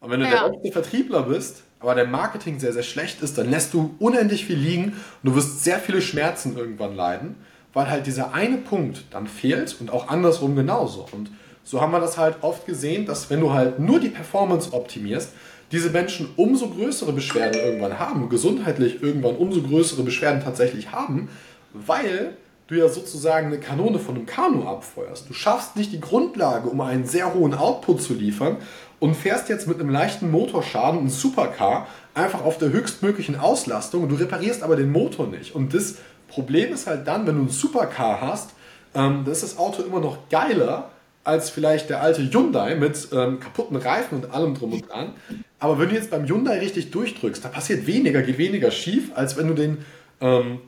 [0.00, 0.48] Und wenn du ja.
[0.48, 4.46] der beste Vertriebler bist, aber dein Marketing sehr, sehr schlecht ist, dann lässt du unendlich
[4.46, 4.84] viel liegen
[5.22, 7.36] und du wirst sehr viele Schmerzen irgendwann leiden,
[7.72, 11.06] weil halt dieser eine Punkt dann fehlt und auch andersrum genauso.
[11.12, 11.30] Und
[11.62, 15.32] so haben wir das halt oft gesehen, dass wenn du halt nur die Performance optimierst,
[15.70, 21.28] diese Menschen umso größere Beschwerden irgendwann haben, gesundheitlich irgendwann umso größere Beschwerden tatsächlich haben,
[21.74, 22.36] weil
[22.68, 25.28] du ja sozusagen eine Kanone von einem Kanu abfeuerst.
[25.28, 28.58] Du schaffst nicht die Grundlage, um einen sehr hohen Output zu liefern
[29.00, 34.08] und fährst jetzt mit einem leichten Motorschaden, ein Supercar, einfach auf der höchstmöglichen Auslastung und
[34.10, 35.54] du reparierst aber den Motor nicht.
[35.54, 35.96] Und das
[36.28, 38.50] Problem ist halt dann, wenn du ein Supercar hast,
[38.94, 40.90] ähm, dann ist das Auto immer noch geiler
[41.24, 45.12] als vielleicht der alte Hyundai mit ähm, kaputten Reifen und allem drum und dran.
[45.58, 49.36] Aber wenn du jetzt beim Hyundai richtig durchdrückst, da passiert weniger, geht weniger schief, als
[49.36, 49.78] wenn du den
[50.20, 50.60] ähm,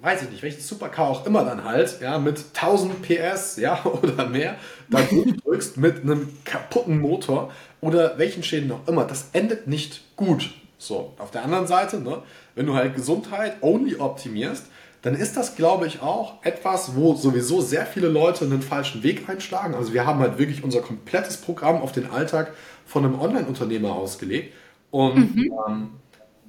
[0.00, 4.28] weiß ich nicht, welches Supercar auch immer dann halt, ja, mit 1000 PS, ja, oder
[4.28, 4.56] mehr,
[4.88, 5.00] da
[5.44, 10.50] drückst mit einem kaputten Motor oder welchen Schäden auch immer, das endet nicht gut.
[10.78, 12.22] So, auf der anderen Seite, ne,
[12.54, 14.66] wenn du halt Gesundheit only optimierst,
[15.02, 19.28] dann ist das, glaube ich, auch etwas, wo sowieso sehr viele Leute einen falschen Weg
[19.28, 19.74] einschlagen.
[19.74, 22.52] Also wir haben halt wirklich unser komplettes Programm auf den Alltag
[22.84, 24.54] von einem Online-Unternehmer ausgelegt.
[24.90, 25.52] Und mhm.
[25.68, 25.90] ähm,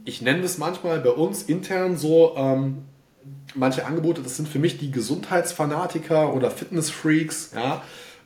[0.04, 2.86] ich nenne das manchmal bei uns intern so, ähm,
[3.56, 7.82] manche Angebote, das sind für mich die Gesundheitsfanatiker oder Fitnessfreaks, ja,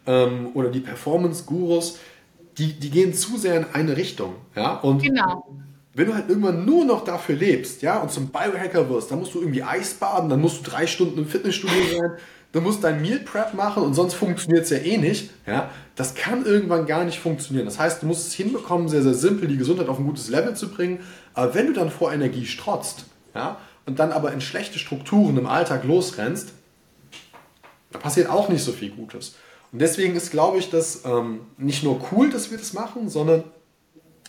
[0.06, 2.00] ähm, oder die Performance-Gurus,
[2.58, 5.48] die, die gehen zu sehr in eine Richtung, ja, und genau.
[5.94, 9.34] wenn du halt irgendwann nur noch dafür lebst, ja, und zum Biohacker wirst, dann musst
[9.34, 12.12] du irgendwie Eis baden, dann musst du drei Stunden im Fitnessstudio sein,
[12.52, 15.72] dann musst du dein Meal Prep machen und sonst funktioniert es ja eh nicht, ja,
[15.96, 17.66] das kann irgendwann gar nicht funktionieren.
[17.66, 20.56] Das heißt, du musst es hinbekommen, sehr, sehr simpel die Gesundheit auf ein gutes Level
[20.56, 21.00] zu bringen,
[21.34, 25.48] aber wenn du dann vor Energie strotzt, ja, und dann aber in schlechte Strukturen im
[25.48, 26.54] Alltag losrennst,
[27.92, 29.36] da passiert auch nicht so viel Gutes.
[29.72, 33.44] Und deswegen ist, glaube ich, das ähm, nicht nur cool, dass wir das machen, sondern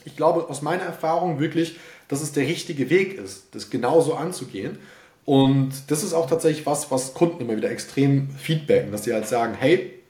[0.05, 1.77] ich glaube aus meiner Erfahrung wirklich,
[2.09, 4.79] dass es der richtige Weg ist, das genauso anzugehen.
[5.25, 9.27] Und das ist auch tatsächlich was, was Kunden immer wieder extrem feedbacken, dass sie halt
[9.27, 10.03] sagen, hey,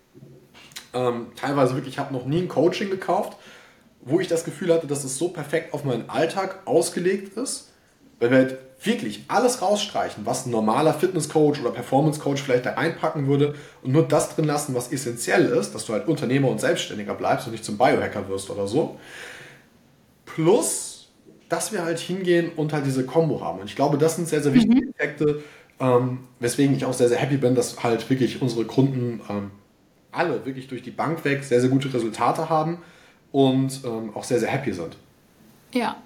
[0.93, 3.37] ähm, teilweise wirklich, ich habe noch nie ein Coaching gekauft,
[4.01, 7.71] wo ich das Gefühl hatte, dass es so perfekt auf meinen Alltag ausgelegt ist,
[8.19, 13.27] weil wir halt wirklich alles rausstreichen, was ein normaler Fitnesscoach oder Performance-Coach vielleicht da einpacken
[13.27, 17.15] würde und nur das drin lassen, was essentiell ist, dass du halt Unternehmer und Selbstständiger
[17.15, 18.99] bleibst und nicht zum Biohacker wirst oder so.
[20.27, 21.09] Plus,
[21.49, 23.61] dass wir halt hingehen und halt diese Combo haben.
[23.61, 24.95] Und ich glaube, das sind sehr, sehr wichtige mhm.
[24.97, 25.43] Effekte,
[25.81, 29.51] ähm, weswegen ich auch sehr, sehr happy bin, dass halt wirklich unsere Kunden ähm,
[30.13, 32.79] alle wirklich durch die Bank weg sehr, sehr gute Resultate haben
[33.33, 34.97] und ähm, auch sehr, sehr happy sind.
[35.73, 35.97] Ja,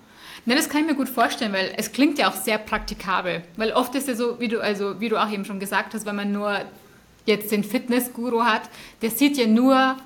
[0.49, 3.43] Ne, das kann ich mir gut vorstellen, weil es klingt ja auch sehr praktikabel.
[3.59, 6.07] Weil oft ist ja so, wie du, also, wie du auch eben schon gesagt hast,
[6.07, 6.59] wenn man nur
[7.27, 8.63] jetzt den Fitnessguru hat,
[9.03, 9.97] der sieht ja nur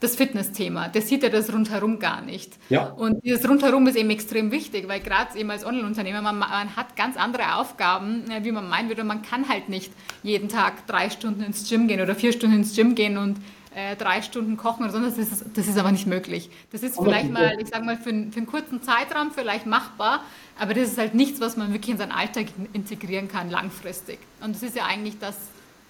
[0.00, 0.88] das Fitnessthema.
[0.88, 2.52] Der sieht ja das rundherum gar nicht.
[2.68, 2.88] Ja.
[2.88, 6.94] Und dieses rundherum ist eben extrem wichtig, weil gerade eben als Online-Unternehmer, man, man, hat
[6.94, 9.02] ganz andere Aufgaben, äh, wie man meinen würde.
[9.02, 9.90] Man kann halt nicht
[10.22, 13.38] jeden Tag drei Stunden ins Gym gehen oder vier Stunden ins Gym gehen und
[13.76, 16.48] äh, drei Stunden kochen oder sonst, das ist, das ist aber nicht möglich.
[16.72, 20.22] Das ist vielleicht mal, ich sage mal, für, für einen kurzen Zeitraum vielleicht machbar,
[20.58, 24.18] aber das ist halt nichts, was man wirklich in seinen Alltag integrieren kann, langfristig.
[24.40, 25.36] Und das ist ja eigentlich das,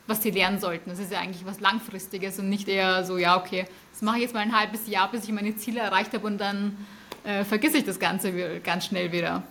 [0.08, 0.90] was sie lernen sollten.
[0.90, 4.22] Das ist ja eigentlich was Langfristiges und nicht eher so, ja, okay, das mache ich
[4.22, 6.76] jetzt mal ein halbes Jahr, bis ich meine Ziele erreicht habe und dann
[7.22, 9.44] äh, vergesse ich das Ganze ganz schnell wieder.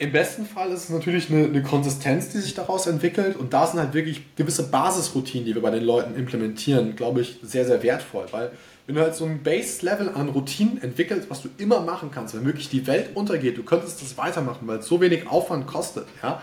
[0.00, 3.36] Im besten Fall ist es natürlich eine, eine, Konsistenz, die sich daraus entwickelt.
[3.36, 7.40] Und da sind halt wirklich gewisse Basisroutinen, die wir bei den Leuten implementieren, glaube ich,
[7.42, 8.26] sehr, sehr wertvoll.
[8.30, 8.52] Weil
[8.86, 12.44] wenn du halt so ein Base-Level an Routinen entwickelst, was du immer machen kannst, wenn
[12.46, 16.40] wirklich die Welt untergeht, du könntest das weitermachen, weil es so wenig Aufwand kostet, ja,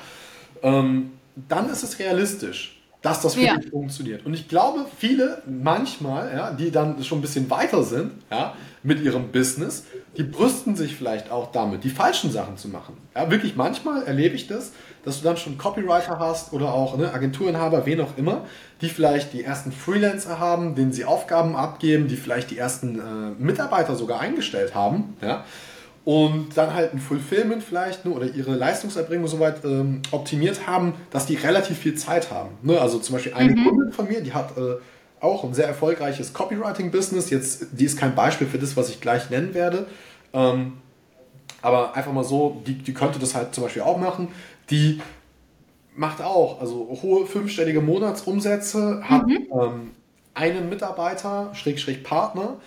[0.62, 1.12] ähm,
[1.48, 2.75] dann ist es realistisch,
[3.06, 3.70] dass das wirklich ja.
[3.70, 4.26] funktioniert.
[4.26, 9.00] Und ich glaube, viele manchmal, ja, die dann schon ein bisschen weiter sind, ja, mit
[9.00, 9.86] ihrem Business,
[10.18, 12.98] die brüsten sich vielleicht auch damit, die falschen Sachen zu machen.
[13.16, 14.72] Ja, wirklich manchmal erlebe ich das,
[15.04, 18.46] dass du dann schon Copywriter hast oder auch ne, Agenturinhaber, wen auch immer,
[18.82, 23.02] die vielleicht die ersten Freelancer haben, denen sie Aufgaben abgeben, die vielleicht die ersten äh,
[23.38, 25.46] Mitarbeiter sogar eingestellt haben, ja,
[26.06, 31.26] und dann halt ein Fulfillment vielleicht ne, oder ihre Leistungserbringung soweit ähm, optimiert haben, dass
[31.26, 32.52] die relativ viel Zeit haben.
[32.62, 32.80] Ne?
[32.80, 33.66] Also zum Beispiel eine mhm.
[33.66, 34.76] Kundin von mir, die hat äh,
[35.20, 37.32] auch ein sehr erfolgreiches Copywriting-Business.
[37.32, 39.88] Jetzt, die ist kein Beispiel für das, was ich gleich nennen werde.
[40.32, 40.74] Ähm,
[41.64, 44.28] aber einfach mal so, die, die könnte das halt zum Beispiel auch machen.
[44.70, 45.02] Die
[45.96, 49.48] macht auch, also hohe fünfstellige Monatsumsätze, hat mhm.
[49.60, 49.92] ähm,
[50.36, 52.58] einen Mitarbeiter, Schrägstrich Partner,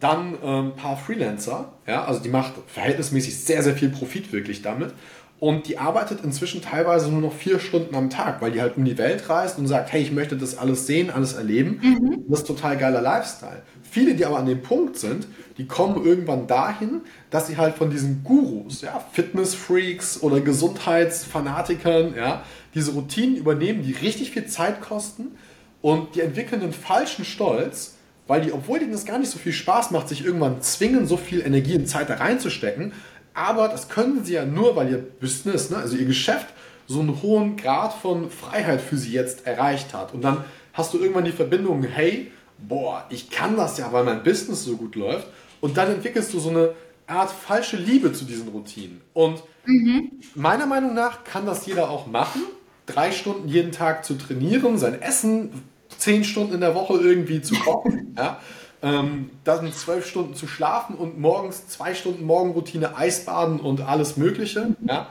[0.00, 4.62] dann ein ähm, paar Freelancer, ja, also die macht verhältnismäßig sehr, sehr viel Profit wirklich
[4.62, 4.92] damit.
[5.38, 8.86] Und die arbeitet inzwischen teilweise nur noch vier Stunden am Tag, weil die halt um
[8.86, 11.78] die Welt reist und sagt, hey, ich möchte das alles sehen, alles erleben.
[11.82, 12.24] Mhm.
[12.28, 13.62] Das ist total geiler Lifestyle.
[13.82, 15.26] Viele, die aber an dem Punkt sind,
[15.58, 22.42] die kommen irgendwann dahin, dass sie halt von diesen Gurus, ja, Fitnessfreaks oder Gesundheitsfanatikern, ja,
[22.74, 25.36] diese Routinen übernehmen, die richtig viel Zeit kosten
[25.82, 27.95] und die entwickeln einen falschen Stolz,
[28.26, 31.16] weil die, obwohl denen das gar nicht so viel Spaß macht, sich irgendwann zwingen, so
[31.16, 32.92] viel Energie und Zeit da reinzustecken,
[33.34, 36.46] aber das können sie ja nur, weil ihr Business, ne, also ihr Geschäft,
[36.86, 40.14] so einen hohen Grad von Freiheit für sie jetzt erreicht hat.
[40.14, 44.22] Und dann hast du irgendwann die Verbindung, hey, boah, ich kann das ja, weil mein
[44.22, 45.26] Business so gut läuft.
[45.60, 46.72] Und dann entwickelst du so eine
[47.06, 49.00] Art falsche Liebe zu diesen Routinen.
[49.12, 50.12] Und mhm.
[50.34, 52.42] meiner Meinung nach kann das jeder auch machen.
[52.86, 55.50] Drei Stunden jeden Tag zu trainieren, sein Essen
[55.98, 58.14] zehn Stunden in der Woche irgendwie zu kochen.
[58.18, 58.40] ja
[58.82, 64.76] ähm, dann zwölf Stunden zu schlafen und morgens zwei Stunden Morgenroutine Eisbaden und alles Mögliche.
[64.86, 65.08] Ja?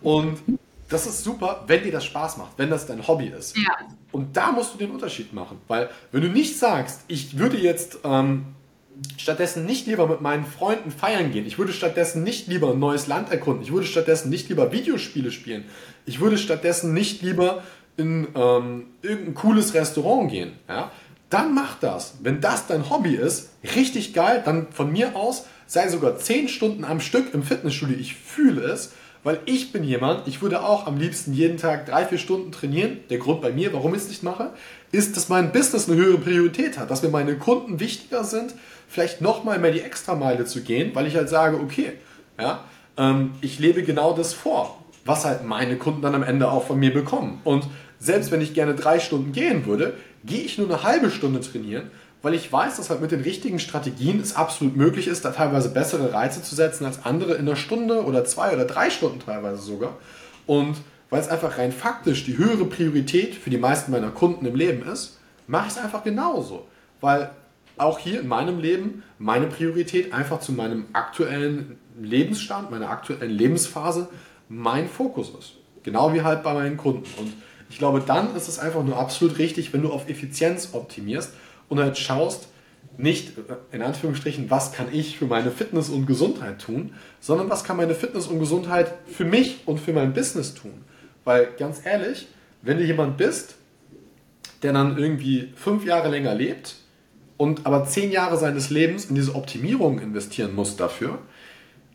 [0.00, 0.38] Und
[0.88, 3.56] das ist super, wenn dir das Spaß macht, wenn das dein Hobby ist.
[3.56, 3.76] Ja.
[4.10, 5.58] Und da musst du den Unterschied machen.
[5.68, 8.46] Weil wenn du nicht sagst, ich würde jetzt ähm,
[9.16, 13.06] stattdessen nicht lieber mit meinen Freunden feiern gehen, ich würde stattdessen nicht lieber ein neues
[13.06, 15.64] Land erkunden, ich würde stattdessen nicht lieber Videospiele spielen,
[16.06, 17.62] ich würde stattdessen nicht lieber
[18.00, 20.90] in ähm, irgendein cooles Restaurant gehen, ja,
[21.28, 22.14] dann mach das.
[22.22, 26.84] Wenn das dein Hobby ist, richtig geil, dann von mir aus sei sogar 10 Stunden
[26.84, 27.96] am Stück im Fitnessstudio.
[27.96, 32.18] Ich fühle es, weil ich bin jemand, ich würde auch am liebsten jeden Tag 3-4
[32.18, 32.98] Stunden trainieren.
[33.10, 34.50] Der Grund bei mir, warum ich es nicht mache,
[34.90, 38.54] ist, dass mein Business eine höhere Priorität hat, dass mir meine Kunden wichtiger sind,
[38.88, 41.92] vielleicht nochmal mehr die Extrameile zu gehen, weil ich halt sage, okay,
[42.40, 42.64] ja,
[42.96, 46.78] ähm, ich lebe genau das vor, was halt meine Kunden dann am Ende auch von
[46.78, 47.40] mir bekommen.
[47.44, 47.64] Und
[48.00, 51.90] selbst wenn ich gerne drei Stunden gehen würde, gehe ich nur eine halbe Stunde trainieren,
[52.22, 55.70] weil ich weiß, dass halt mit den richtigen Strategien es absolut möglich ist, da teilweise
[55.70, 59.62] bessere Reize zu setzen als andere in einer Stunde oder zwei oder drei Stunden teilweise
[59.62, 59.96] sogar.
[60.46, 60.76] Und
[61.10, 64.82] weil es einfach rein faktisch die höhere Priorität für die meisten meiner Kunden im Leben
[64.88, 66.66] ist, mache ich es einfach genauso.
[67.00, 67.30] Weil
[67.76, 74.08] auch hier in meinem Leben meine Priorität einfach zu meinem aktuellen Lebensstand, meiner aktuellen Lebensphase
[74.48, 75.52] mein Fokus ist.
[75.82, 77.06] Genau wie halt bei meinen Kunden.
[77.18, 77.32] Und
[77.70, 81.32] ich glaube, dann ist es einfach nur absolut richtig, wenn du auf Effizienz optimierst
[81.68, 82.48] und halt schaust,
[82.96, 87.64] nicht äh, in Anführungsstrichen, was kann ich für meine Fitness und Gesundheit tun, sondern was
[87.64, 90.84] kann meine Fitness und Gesundheit für mich und für mein Business tun.
[91.24, 92.26] Weil ganz ehrlich,
[92.62, 93.54] wenn du jemand bist,
[94.62, 96.74] der dann irgendwie fünf Jahre länger lebt
[97.36, 101.20] und aber zehn Jahre seines Lebens in diese Optimierung investieren muss dafür,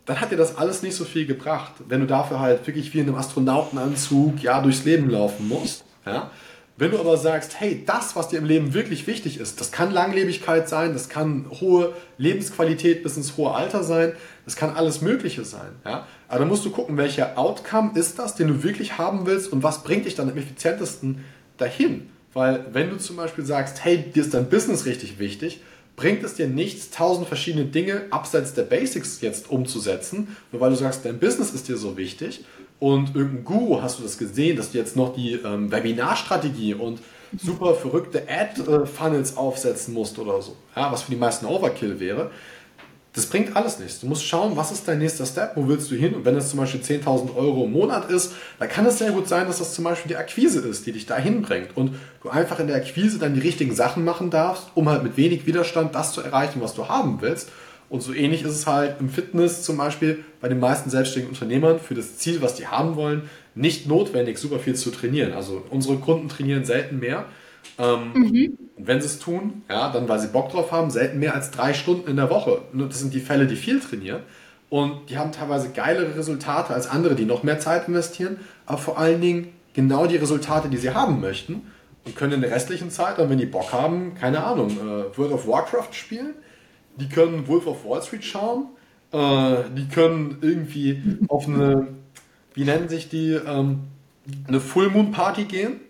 [0.06, 1.72] dann hat dir das alles nicht so viel gebracht.
[1.88, 5.84] Wenn du dafür halt wirklich wie in einem Astronautenanzug ja durchs Leben laufen musst.
[6.06, 6.30] Ja?
[6.78, 9.90] Wenn du aber sagst, hey, das, was dir im Leben wirklich wichtig ist, das kann
[9.90, 14.12] Langlebigkeit sein, das kann hohe Lebensqualität bis ins hohe Alter sein,
[14.44, 15.70] das kann alles Mögliche sein.
[15.84, 16.06] Ja?
[16.28, 19.62] Aber dann musst du gucken, welcher Outcome ist das, den du wirklich haben willst und
[19.62, 21.24] was bringt dich dann am effizientesten
[21.56, 22.10] dahin.
[22.32, 25.62] Weil wenn du zum Beispiel sagst, hey, dir ist dein Business richtig wichtig,
[25.96, 30.76] bringt es dir nichts, tausend verschiedene Dinge abseits der Basics jetzt umzusetzen, nur weil du
[30.76, 32.44] sagst, dein Business ist dir so wichtig
[32.78, 37.00] und irgendein Guru hast du das gesehen, dass du jetzt noch die ähm, Webinarstrategie und
[37.42, 42.30] super verrückte Ad-Funnels aufsetzen musst oder so, ja, was für die meisten Overkill wäre.
[43.16, 44.00] Das bringt alles nichts.
[44.00, 46.12] Du musst schauen, was ist dein nächster Step, wo willst du hin?
[46.12, 49.26] Und wenn es zum Beispiel 10.000 Euro im Monat ist, dann kann es sehr gut
[49.26, 51.74] sein, dass das zum Beispiel die Akquise ist, die dich dahin bringt.
[51.78, 55.16] Und du einfach in der Akquise dann die richtigen Sachen machen darfst, um halt mit
[55.16, 57.48] wenig Widerstand das zu erreichen, was du haben willst.
[57.88, 61.80] Und so ähnlich ist es halt im Fitness zum Beispiel bei den meisten selbstständigen Unternehmern
[61.80, 65.32] für das Ziel, was die haben wollen, nicht notwendig, super viel zu trainieren.
[65.32, 67.24] Also unsere Kunden trainieren selten mehr
[67.78, 68.58] ähm, mhm.
[68.76, 71.50] Und wenn sie es tun, ja, dann weil sie Bock drauf haben, selten mehr als
[71.50, 72.62] drei Stunden in der Woche.
[72.72, 74.20] Das sind die Fälle, die viel trainieren.
[74.68, 78.98] Und die haben teilweise geilere Resultate als andere, die noch mehr Zeit investieren, aber vor
[78.98, 81.62] allen Dingen genau die Resultate, die sie haben möchten
[82.04, 85.32] und können in der restlichen Zeit, dann wenn die Bock haben, keine Ahnung, äh, World
[85.32, 86.34] of Warcraft spielen,
[86.96, 88.70] die können Wolf of Wall Street schauen,
[89.12, 91.88] äh, die können irgendwie auf eine,
[92.54, 93.82] wie nennen sich die, ähm,
[94.48, 95.80] eine Full Moon Party gehen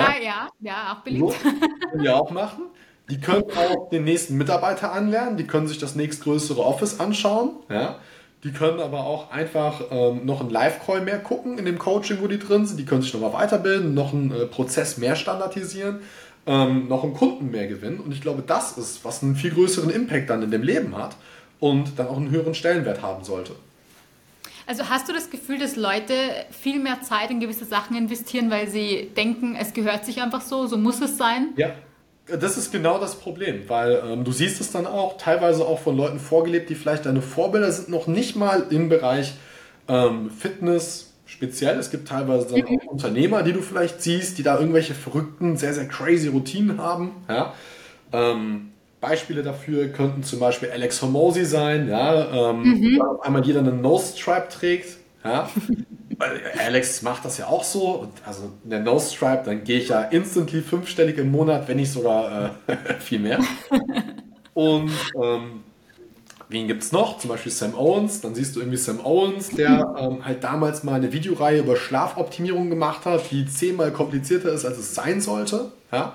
[0.00, 1.34] ah, ja, ja, auch beliebt.
[1.42, 2.64] Können die auch machen.
[3.10, 7.50] Die können auch den nächsten Mitarbeiter anlernen, die können sich das nächstgrößere Office anschauen.
[7.68, 7.96] Ja.
[8.44, 12.26] Die können aber auch einfach ähm, noch einen Live-Call mehr gucken in dem Coaching, wo
[12.26, 12.78] die drin sind.
[12.78, 16.00] Die können sich nochmal weiterbilden, noch einen äh, Prozess mehr standardisieren.
[16.46, 18.00] ähm, noch einen Kunden mehr gewinnen.
[18.00, 21.16] Und ich glaube, das ist, was einen viel größeren Impact dann in dem Leben hat
[21.60, 23.52] und dann auch einen höheren Stellenwert haben sollte.
[24.66, 26.14] Also hast du das Gefühl, dass Leute
[26.50, 30.66] viel mehr Zeit in gewisse Sachen investieren, weil sie denken, es gehört sich einfach so,
[30.66, 31.48] so muss es sein?
[31.56, 31.70] Ja,
[32.26, 35.96] das ist genau das Problem, weil ähm, du siehst es dann auch teilweise auch von
[35.96, 39.34] Leuten vorgelebt, die vielleicht deine Vorbilder sind, noch nicht mal im Bereich
[39.88, 41.78] ähm, Fitness speziell.
[41.78, 45.74] Es gibt teilweise dann auch Unternehmer, die du vielleicht siehst, die da irgendwelche verrückten, sehr,
[45.74, 47.12] sehr crazy Routinen haben.
[47.28, 47.54] Ja?
[48.12, 48.71] Ähm,
[49.02, 53.02] Beispiele dafür könnten zum Beispiel Alex Hormozy sein, ja, ähm, mhm.
[53.02, 54.96] auf einmal jeder einen Nose Stripe trägt.
[55.24, 55.50] Ja?
[56.56, 58.08] Alex macht das ja auch so.
[58.24, 62.54] Also der Nose Stripe, dann gehe ich ja instantly fünfstellig im Monat, wenn nicht sogar
[62.68, 63.40] äh, viel mehr.
[64.54, 65.64] Und ähm,
[66.48, 67.18] wen gibt es noch?
[67.18, 68.20] Zum Beispiel Sam Owens.
[68.20, 72.70] Dann siehst du irgendwie Sam Owens, der ähm, halt damals mal eine Videoreihe über Schlafoptimierung
[72.70, 75.72] gemacht hat, die zehnmal komplizierter ist, als es sein sollte.
[75.90, 76.14] Ja?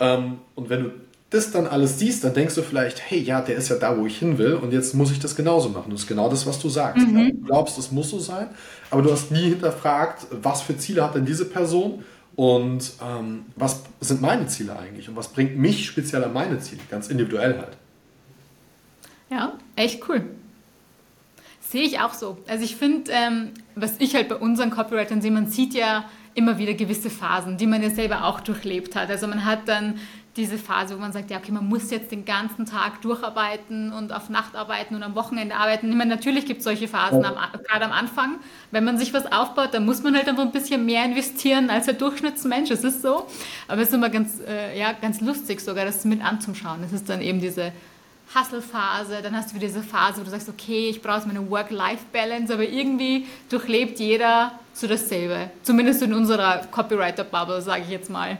[0.00, 0.90] Ähm, und wenn du
[1.30, 4.06] das dann alles siehst, dann denkst du vielleicht, hey, ja, der ist ja da, wo
[4.06, 5.90] ich hin will und jetzt muss ich das genauso machen.
[5.90, 7.06] Das ist genau das, was du sagst.
[7.06, 7.18] Mhm.
[7.18, 8.48] Ja, du glaubst, es muss so sein,
[8.90, 12.04] aber du hast nie hinterfragt, was für Ziele hat denn diese Person
[12.36, 16.82] und ähm, was sind meine Ziele eigentlich und was bringt mich speziell an meine Ziele,
[16.90, 17.76] ganz individuell halt.
[19.30, 20.22] Ja, echt cool.
[21.60, 22.38] Sehe ich auch so.
[22.46, 26.04] Also ich finde, ähm, was ich halt bei unseren Copywritern sehe, man sieht ja
[26.34, 29.10] immer wieder gewisse Phasen, die man ja selber auch durchlebt hat.
[29.10, 29.98] Also man hat dann
[30.36, 34.12] diese Phase, wo man sagt, ja, okay, man muss jetzt den ganzen Tag durcharbeiten und
[34.12, 35.88] auf Nacht arbeiten und am Wochenende arbeiten.
[35.88, 37.34] Ich meine, natürlich gibt es solche Phasen, am,
[37.66, 38.36] gerade am Anfang.
[38.70, 41.86] Wenn man sich was aufbaut, dann muss man halt einfach ein bisschen mehr investieren als
[41.86, 42.70] der Durchschnittsmensch.
[42.70, 43.26] Es ist so.
[43.66, 46.82] Aber es ist immer ganz, äh, ja, ganz lustig sogar, das mit anzuschauen.
[46.84, 47.72] Es ist dann eben diese
[48.34, 52.52] Hustle-Phase, dann hast du wieder diese Phase, wo du sagst, okay, ich brauche meine Work-Life-Balance,
[52.52, 55.50] aber irgendwie durchlebt jeder so dasselbe.
[55.62, 58.38] Zumindest in unserer Copywriter-Bubble, sage ich jetzt mal.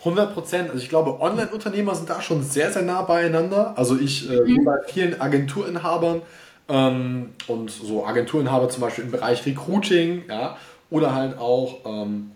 [0.00, 0.70] 100 Prozent.
[0.70, 3.74] Also ich glaube, Online-Unternehmer sind da schon sehr, sehr nah beieinander.
[3.76, 4.64] Also ich äh, mhm.
[4.64, 6.22] bei vielen Agenturinhabern
[6.68, 10.56] ähm, und so Agenturinhaber zum Beispiel im Bereich Recruiting, ja,
[10.90, 12.32] oder halt auch ähm,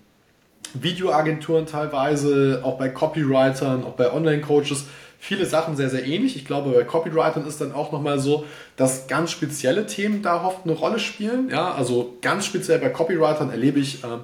[0.75, 4.87] Videoagenturen teilweise, auch bei Copywritern, auch bei Online-Coaches,
[5.19, 6.37] viele Sachen sehr, sehr ähnlich.
[6.37, 8.45] Ich glaube, bei Copywritern ist dann auch nochmal so,
[8.77, 11.49] dass ganz spezielle Themen da oft eine Rolle spielen.
[11.49, 14.21] Ja, also ganz speziell bei Copywritern erlebe ich ähm,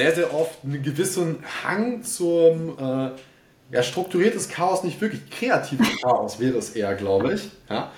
[0.00, 3.10] sehr, sehr oft einen gewissen Hang zum äh,
[3.70, 7.50] ja, strukturiertes Chaos, nicht wirklich kreatives Chaos wäre es eher, glaube ich.
[7.68, 7.92] Ja?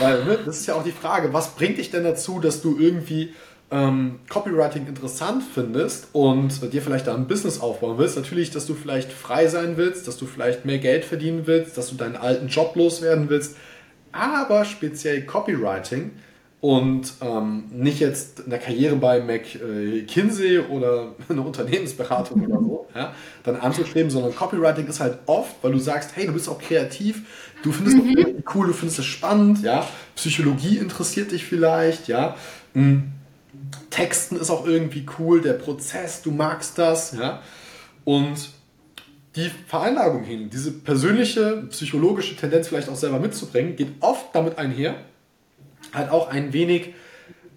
[0.00, 2.76] Weil, ne, das ist ja auch die Frage, was bringt dich denn dazu, dass du
[2.76, 3.34] irgendwie
[3.70, 8.74] ähm, Copywriting interessant findest und dir vielleicht da ein Business aufbauen willst, natürlich, dass du
[8.74, 12.48] vielleicht frei sein willst, dass du vielleicht mehr Geld verdienen willst, dass du deinen alten
[12.48, 13.56] Job loswerden willst,
[14.10, 16.10] aber speziell Copywriting
[16.64, 23.56] und ähm, nicht jetzt eine Karriere bei McKinsey oder eine Unternehmensberatung oder so, ja, dann
[23.56, 27.70] anzustreben, sondern Copywriting ist halt oft, weil du sagst, hey, du bist auch kreativ, du
[27.70, 28.14] findest mhm.
[28.14, 29.86] das cool, du findest es spannend, ja,
[30.16, 32.34] Psychologie interessiert dich vielleicht, ja,
[32.72, 33.12] hm.
[33.90, 37.42] Texten ist auch irgendwie cool, der Prozess, du magst das, ja.
[38.04, 38.48] Und
[39.36, 44.94] die Veranlagung hin, diese persönliche, psychologische Tendenz vielleicht auch selber mitzubringen, geht oft damit einher,
[45.94, 46.94] halt auch ein wenig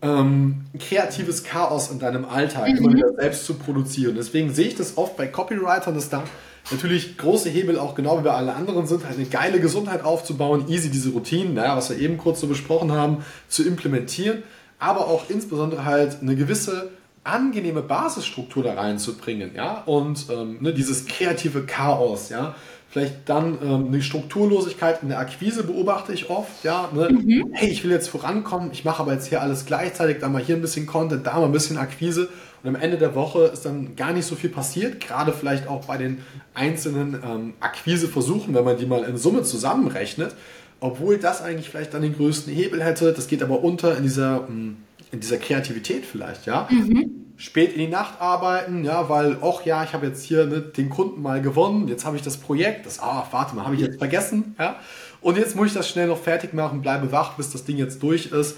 [0.02, 2.78] ähm, kreatives Chaos in deinem Alltag mhm.
[2.78, 4.16] immer wieder selbst zu produzieren.
[4.16, 6.24] Deswegen sehe ich das oft bei Copywritern, dass da
[6.70, 10.66] natürlich große Hebel auch genau wie bei allen anderen sind, halt eine geile Gesundheit aufzubauen,
[10.68, 14.44] easy diese Routinen, naja, was wir eben kurz so besprochen haben, zu implementieren
[14.80, 16.92] aber auch insbesondere halt eine gewisse
[17.24, 22.56] angenehme Basisstruktur da reinzubringen, ja, und ähm, ne, dieses kreative Chaos, ja,
[22.90, 27.10] vielleicht dann ähm, eine Strukturlosigkeit in der Akquise beobachte ich oft, ja, ne?
[27.12, 27.50] mhm.
[27.52, 30.56] hey, ich will jetzt vorankommen, ich mache aber jetzt hier alles gleichzeitig, da mal hier
[30.56, 32.30] ein bisschen Content, da mal ein bisschen Akquise
[32.64, 35.86] und am Ende der Woche ist dann gar nicht so viel passiert, gerade vielleicht auch
[35.86, 36.20] bei den
[36.54, 40.34] einzelnen ähm, Akquiseversuchen, wenn man die mal in Summe zusammenrechnet,
[40.80, 43.14] obwohl das eigentlich vielleicht dann den größten Hebel hätte.
[43.14, 44.78] Das geht aber unter in dieser, hm,
[45.12, 46.68] in dieser Kreativität vielleicht, ja.
[46.72, 47.26] Mhm.
[47.38, 50.90] Spät in die Nacht arbeiten, ja, weil, ach ja, ich habe jetzt hier ne, den
[50.90, 54.00] Kunden mal gewonnen, jetzt habe ich das Projekt, das, ah, warte mal, habe ich jetzt
[54.00, 54.78] vergessen, ja.
[55.22, 58.02] Und jetzt muss ich das schnell noch fertig machen, bleibe wach, bis das Ding jetzt
[58.02, 58.58] durch ist.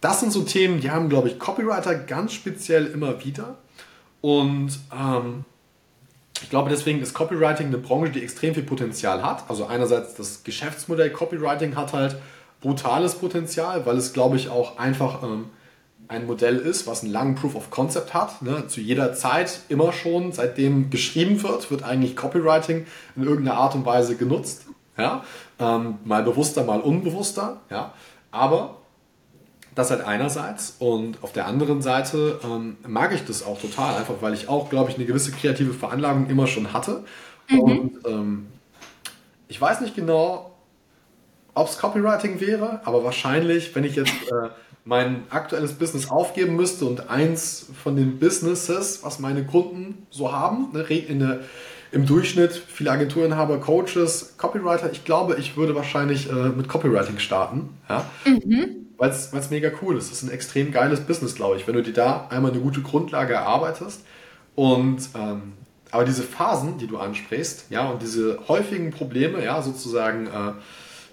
[0.00, 3.56] Das sind so Themen, die haben, glaube ich, Copywriter ganz speziell immer wieder.
[4.20, 5.44] Und ähm,
[6.42, 9.44] ich glaube, deswegen ist Copywriting eine Branche, die extrem viel Potenzial hat.
[9.48, 12.16] Also einerseits das Geschäftsmodell Copywriting hat halt
[12.60, 15.46] brutales Potenzial, weil es, glaube ich, auch einfach ähm,
[16.08, 18.42] ein Modell ist, was einen langen Proof of Concept hat.
[18.42, 18.66] Ne?
[18.68, 22.86] Zu jeder Zeit, immer schon, seitdem geschrieben wird, wird eigentlich Copywriting
[23.16, 24.66] in irgendeiner Art und Weise genutzt.
[24.96, 25.24] Ja?
[25.58, 27.60] Ähm, mal bewusster, mal unbewusster.
[27.70, 27.92] Ja?
[28.30, 28.76] Aber
[29.74, 34.14] das halt einerseits und auf der anderen Seite ähm, mag ich das auch total, einfach
[34.20, 37.04] weil ich auch, glaube ich, eine gewisse kreative Veranlagung immer schon hatte
[37.48, 37.60] Mhm.
[37.60, 38.46] Und ähm,
[39.48, 40.52] ich weiß nicht genau,
[41.54, 44.48] ob es Copywriting wäre, aber wahrscheinlich, wenn ich jetzt äh,
[44.86, 50.68] mein aktuelles Business aufgeben müsste und eins von den Businesses, was meine Kunden so haben,
[50.72, 51.40] ne, in der,
[51.90, 57.70] im Durchschnitt viele Agenturinhaber, Coaches, Copywriter, ich glaube, ich würde wahrscheinlich äh, mit Copywriting starten,
[57.88, 58.08] ja?
[58.24, 58.86] Mhm.
[58.96, 60.10] weil es mega cool ist.
[60.10, 62.80] Das ist ein extrem geiles Business, glaube ich, wenn du dir da einmal eine gute
[62.80, 64.02] Grundlage erarbeitest
[64.54, 65.54] und ähm,
[65.90, 70.52] aber diese Phasen, die du ansprichst, ja, und diese häufigen Probleme, ja, sozusagen äh,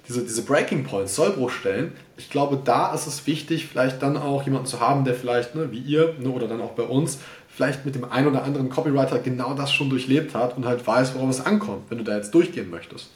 [0.07, 4.67] diese, diese Breaking Points, Sollbruchstellen, ich glaube, da ist es wichtig, vielleicht dann auch jemanden
[4.67, 7.95] zu haben, der vielleicht, ne, wie ihr, ne, oder dann auch bei uns, vielleicht mit
[7.95, 11.45] dem einen oder anderen Copywriter genau das schon durchlebt hat und halt weiß, worauf es
[11.45, 13.11] ankommt, wenn du da jetzt durchgehen möchtest.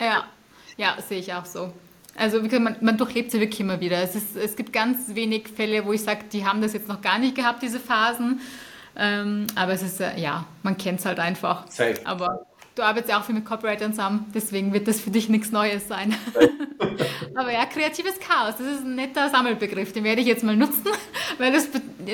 [0.00, 0.24] Ja,
[0.76, 1.72] ja, sehe ich auch so.
[2.14, 4.02] Also man, man durchlebt sie wirklich immer wieder.
[4.02, 7.00] Es, ist, es gibt ganz wenig Fälle, wo ich sage, die haben das jetzt noch
[7.00, 8.40] gar nicht gehabt, diese Phasen.
[8.96, 11.66] Ähm, aber es ist, äh, ja, man kennt es halt einfach.
[11.70, 11.94] Safe.
[12.04, 15.52] Aber du arbeitest ja auch viel mit Copywritern zusammen, deswegen wird das für dich nichts
[15.52, 16.14] Neues sein.
[17.34, 20.88] aber ja, kreatives Chaos, das ist ein netter Sammelbegriff, den werde ich jetzt mal nutzen,
[21.38, 21.68] weil das,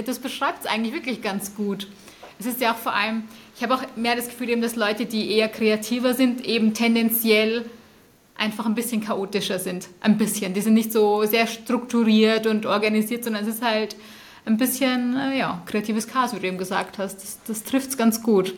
[0.05, 1.87] das beschreibt es eigentlich wirklich ganz gut.
[2.39, 3.25] Es ist ja auch vor allem,
[3.57, 7.65] ich habe auch mehr das Gefühl, eben, dass Leute, die eher kreativer sind, eben tendenziell
[8.37, 9.89] einfach ein bisschen chaotischer sind.
[10.01, 10.55] Ein bisschen.
[10.55, 13.97] Die sind nicht so sehr strukturiert und organisiert, sondern es ist halt
[14.47, 17.17] ein bisschen äh, ja, kreatives Chaos, wie du eben gesagt hast.
[17.17, 18.55] Das, das trifft es ganz gut.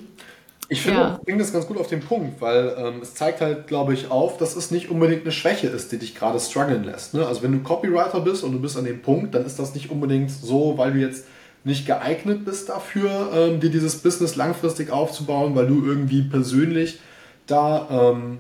[0.73, 1.21] Ich finde, ja.
[1.25, 4.39] bringt das ganz gut auf den Punkt, weil ähm, es zeigt halt, glaube ich, auf,
[4.39, 7.13] dass es nicht unbedingt eine Schwäche ist, die dich gerade strugglen lässt.
[7.13, 7.27] Ne?
[7.27, 9.91] Also wenn du Copywriter bist und du bist an dem Punkt, dann ist das nicht
[9.91, 11.25] unbedingt so, weil du jetzt
[11.65, 17.01] nicht geeignet bist dafür, ähm, dir dieses Business langfristig aufzubauen, weil du irgendwie persönlich
[17.49, 18.39] da ähm,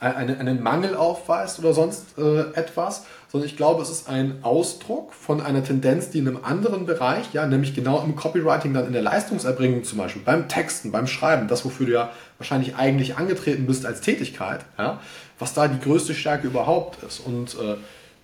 [0.00, 5.12] einen, einen Mangel aufweist oder sonst äh, etwas, sondern ich glaube, es ist ein Ausdruck
[5.12, 8.92] von einer Tendenz, die in einem anderen Bereich, ja, nämlich genau im Copywriting dann in
[8.92, 13.66] der Leistungserbringung zum Beispiel, beim Texten, beim Schreiben, das, wofür du ja wahrscheinlich eigentlich angetreten
[13.66, 15.00] bist als Tätigkeit, ja,
[15.38, 17.20] was da die größte Stärke überhaupt ist.
[17.20, 17.76] Und äh,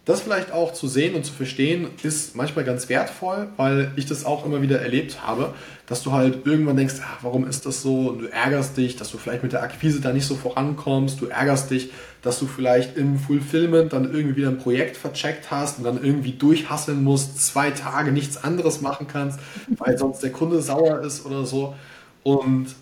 [0.05, 4.27] das vielleicht auch zu sehen und zu verstehen, ist manchmal ganz wertvoll, weil ich das
[4.27, 5.55] auch immer wieder erlebt habe,
[5.87, 8.09] dass du halt irgendwann denkst, ach, warum ist das so?
[8.09, 11.21] Und du ärgerst dich, dass du vielleicht mit der Akquise da nicht so vorankommst.
[11.23, 11.91] Du ärgerst dich,
[12.21, 16.33] dass du vielleicht im Fulfillment dann irgendwie wieder ein Projekt vercheckt hast und dann irgendwie
[16.33, 19.39] durchhasseln musst, zwei Tage nichts anderes machen kannst,
[19.79, 21.75] weil sonst der Kunde sauer ist oder so.
[22.23, 22.75] Und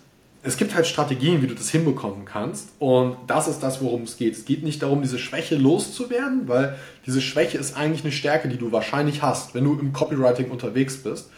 [0.44, 2.70] es gibt halt Strategien, wie du das hinbekommen kannst.
[2.80, 4.34] Und das ist das, worum es geht.
[4.34, 6.76] Es geht nicht darum, diese Schwäche loszuwerden, weil
[7.06, 10.96] diese Schwäche ist eigentlich eine Stärke, die du wahrscheinlich hast, wenn du im Copywriting unterwegs
[10.96, 11.30] bist.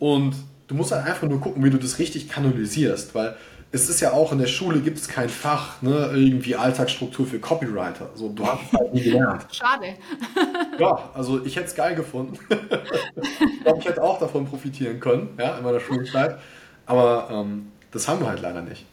[0.00, 0.34] Und
[0.66, 3.36] du musst halt einfach nur gucken, wie du das richtig kanalisierst, weil
[3.70, 7.38] es ist ja auch in der Schule gibt es kein Fach, ne, irgendwie Alltagsstruktur für
[7.38, 8.10] Copywriter.
[8.14, 9.46] So, du hast es halt nie gelernt.
[9.52, 9.94] Schade.
[10.78, 12.38] ja, also ich hätte es geil gefunden.
[12.50, 16.38] ich glaube, ich hätte auch davon profitieren können, ja, in meiner Schulzeit.
[16.86, 18.84] Aber ähm, das haben wir halt leider nicht.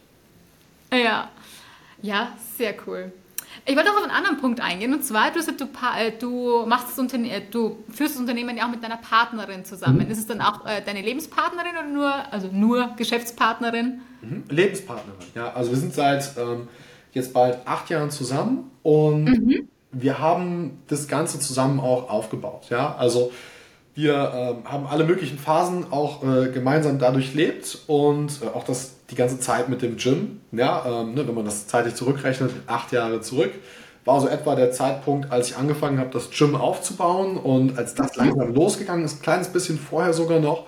[0.92, 1.28] Ja,
[2.02, 3.12] ja, sehr cool.
[3.64, 5.64] Ich wollte auch auf einen anderen Punkt eingehen und zwar, du, du,
[5.98, 10.04] äh, du, machst das äh, du führst das Unternehmen ja auch mit deiner Partnerin zusammen.
[10.04, 10.10] Mhm.
[10.10, 14.00] Ist es dann auch äh, deine Lebenspartnerin oder nur, also nur Geschäftspartnerin?
[14.20, 14.44] Mhm.
[14.48, 15.52] Lebenspartnerin, ja.
[15.52, 16.68] Also wir sind seit ähm,
[17.12, 19.68] jetzt bald acht Jahren zusammen und mhm.
[19.90, 22.66] wir haben das Ganze zusammen auch aufgebaut.
[22.70, 23.32] Ja, also
[23.96, 28.92] wir äh, haben alle möglichen Phasen auch äh, gemeinsam dadurch lebt und äh, auch das
[29.10, 32.92] die ganze Zeit mit dem Gym, ja, ähm, ne, wenn man das zeitlich zurückrechnet, acht
[32.92, 33.52] Jahre zurück,
[34.04, 38.16] war so etwa der Zeitpunkt, als ich angefangen habe, das Gym aufzubauen und als das
[38.16, 40.66] langsam losgegangen ist, ein kleines bisschen vorher sogar noch.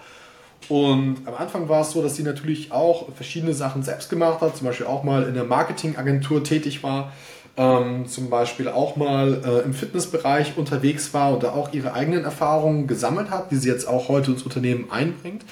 [0.68, 4.56] Und am Anfang war es so, dass sie natürlich auch verschiedene Sachen selbst gemacht hat,
[4.56, 7.12] zum Beispiel auch mal in der Marketingagentur tätig war
[7.58, 12.24] ähm, zum Beispiel auch mal äh, im Fitnessbereich unterwegs war und da auch ihre eigenen
[12.24, 15.44] Erfahrungen gesammelt hat, die sie jetzt auch heute ins Unternehmen einbringt.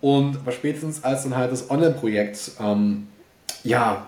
[0.00, 3.08] Und aber spätestens als dann halt das Online-Projekt ähm,
[3.64, 4.06] ja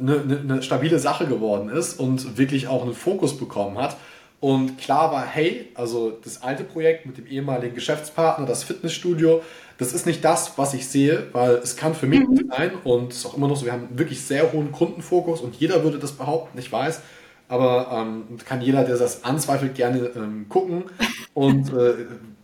[0.00, 3.96] eine, eine, eine stabile Sache geworden ist und wirklich auch einen Fokus bekommen hat,
[4.42, 9.40] und klar war, hey, also das alte Projekt mit dem ehemaligen Geschäftspartner, das Fitnessstudio,
[9.78, 12.34] das ist nicht das, was ich sehe, weil es kann für mich mhm.
[12.34, 15.42] nicht sein und es ist auch immer noch so, wir haben wirklich sehr hohen Kundenfokus
[15.42, 17.02] und jeder würde das behaupten, ich weiß,
[17.46, 20.86] aber ähm, kann jeder, der das anzweifelt, gerne ähm, gucken
[21.34, 21.94] und äh,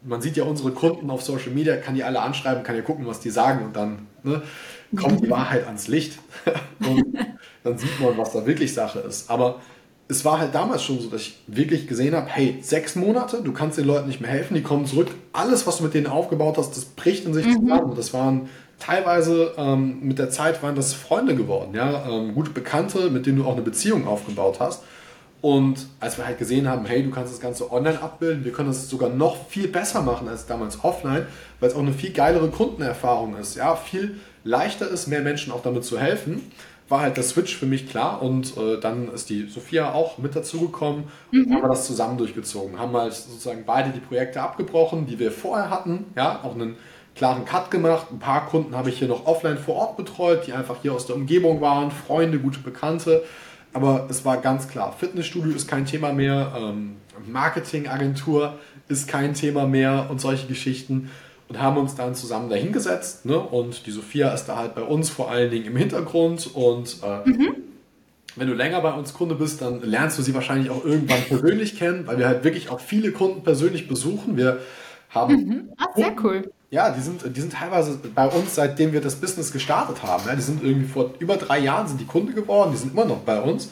[0.05, 3.09] man sieht ja unsere Kunden auf Social Media, kann die alle anschreiben, kann ja gucken,
[3.09, 4.41] was die sagen und dann ne,
[4.95, 6.21] kommt die Wahrheit ans Licht
[6.79, 7.27] und
[7.65, 9.29] dann sieht man, was da wirklich Sache ist.
[9.29, 9.57] Aber
[10.09, 13.53] es war halt damals schon so, dass ich wirklich gesehen habe, hey, sechs Monate, du
[13.53, 15.09] kannst den Leuten nicht mehr helfen, die kommen zurück.
[15.33, 17.61] Alles, was du mit denen aufgebaut hast, das bricht in sich mhm.
[17.61, 17.91] zusammen.
[17.91, 18.49] Und das waren
[18.79, 23.39] teilweise ähm, mit der Zeit waren das Freunde geworden, ja, ähm, gute Bekannte, mit denen
[23.39, 24.83] du auch eine Beziehung aufgebaut hast.
[25.41, 28.69] Und als wir halt gesehen haben, hey, du kannst das Ganze online abbilden, wir können
[28.69, 31.27] das sogar noch viel besser machen als damals offline,
[31.61, 35.63] weil es auch eine viel geilere Kundenerfahrung ist, ja, viel leichter ist, mehr Menschen auch
[35.63, 36.51] damit zu helfen,
[36.89, 40.35] war halt der Switch für mich klar und äh, dann ist die Sophia auch mit
[40.35, 41.45] dazugekommen mhm.
[41.45, 42.79] und haben wir das zusammen durchgezogen.
[42.79, 46.77] Haben halt sozusagen beide die Projekte abgebrochen, die wir vorher hatten, ja, auch einen
[47.15, 48.07] klaren Cut gemacht.
[48.11, 51.07] Ein paar Kunden habe ich hier noch offline vor Ort betreut, die einfach hier aus
[51.07, 53.23] der Umgebung waren, Freunde, gute Bekannte.
[53.75, 58.55] Aber es war ganz klar, Fitnessstudio ist kein Thema mehr, ähm, Marketingagentur
[58.89, 61.11] ist kein Thema mehr und solche Geschichten
[61.49, 63.25] und haben uns dann zusammen dahingesetzt.
[63.25, 63.39] Ne?
[63.39, 67.29] Und die Sophia ist da halt bei uns vor allen Dingen im Hintergrund und äh,
[67.29, 67.55] mhm.
[68.37, 71.79] wenn du länger bei uns Kunde bist, dann lernst du sie wahrscheinlich auch irgendwann persönlich
[71.79, 74.37] kennen, weil wir halt wirklich auch viele Kunden persönlich besuchen.
[74.37, 74.61] Wir
[75.11, 75.69] haben mhm.
[75.79, 76.51] ah, sehr cool.
[76.71, 80.25] Ja, die sind, die sind teilweise bei uns, seitdem wir das Business gestartet haben.
[80.27, 83.07] Ja, die sind irgendwie vor über drei Jahren sind die Kunde geworden, die sind immer
[83.07, 83.71] noch bei uns.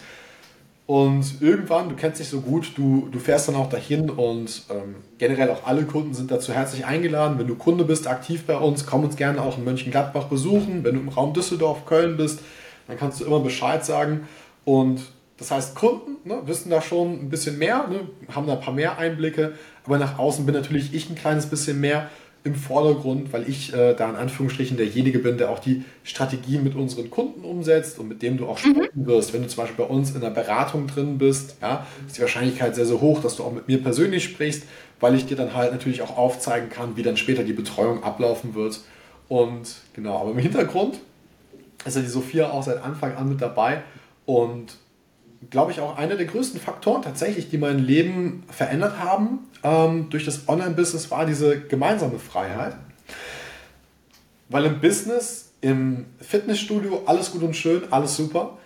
[0.87, 4.95] Und irgendwann, du kennst dich so gut, du, du fährst dann auch dahin und ähm,
[5.18, 7.39] generell auch alle Kunden sind dazu herzlich eingeladen.
[7.41, 10.84] Wenn du Kunde bist, aktiv bei uns, komm uns gerne auch in Mönchengladbach besuchen.
[10.84, 12.39] Wenn du im Raum Düsseldorf, Köln bist,
[12.87, 14.28] dann kannst du immer Bescheid sagen.
[14.64, 15.01] Und
[15.39, 18.72] das heißt, Kunden ne, wissen da schon ein bisschen mehr, ne, haben da ein paar
[18.72, 22.11] mehr Einblicke, aber nach außen bin natürlich ich ein kleines bisschen mehr
[22.47, 26.77] im Vordergrund, weil ich äh, da in Anführungsstrichen derjenige bin, der auch die Strategien mit
[26.77, 28.71] unseren Kunden umsetzt und mit dem du auch mhm.
[28.71, 29.07] sprechen mhm.
[29.07, 29.35] wirst.
[29.35, 32.77] Wenn du zum Beispiel bei uns in der Beratung drin bist, ja, ist die Wahrscheinlichkeit
[32.77, 34.63] sehr, sehr hoch, dass du auch mit mir persönlich sprichst,
[35.01, 38.55] weil ich dir dann halt natürlich auch aufzeigen kann, wie dann später die Betreuung ablaufen
[38.55, 38.81] wird.
[39.29, 41.01] Und genau, aber im Hintergrund
[41.85, 43.83] ist ja die Sophia auch seit Anfang an mit dabei
[44.25, 44.77] und
[45.51, 50.24] glaube ich, auch einer der größten Faktoren tatsächlich, die mein Leben verändert haben ähm, durch
[50.24, 52.76] das Online-Business, war diese gemeinsame Freiheit.
[54.49, 58.59] Weil im Business, im Fitnessstudio, alles gut und schön, alles super,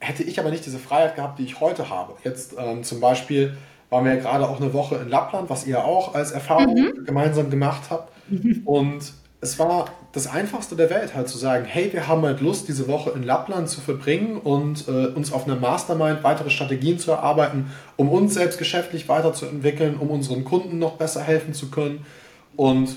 [0.00, 2.14] hätte ich aber nicht diese Freiheit gehabt, die ich heute habe.
[2.24, 3.56] Jetzt ähm, zum Beispiel
[3.88, 7.04] waren wir ja gerade auch eine Woche in Lappland, was ihr auch als Erfahrung mhm.
[7.04, 8.12] gemeinsam gemacht habt.
[8.28, 8.62] Mhm.
[8.64, 9.12] Und
[9.42, 12.86] es war das Einfachste der Welt, halt zu sagen, hey, wir haben halt Lust, diese
[12.86, 17.72] Woche in Lappland zu verbringen und äh, uns auf einer Mastermind weitere Strategien zu erarbeiten,
[17.96, 22.06] um uns selbst geschäftlich weiterzuentwickeln, um unseren Kunden noch besser helfen zu können.
[22.54, 22.96] Und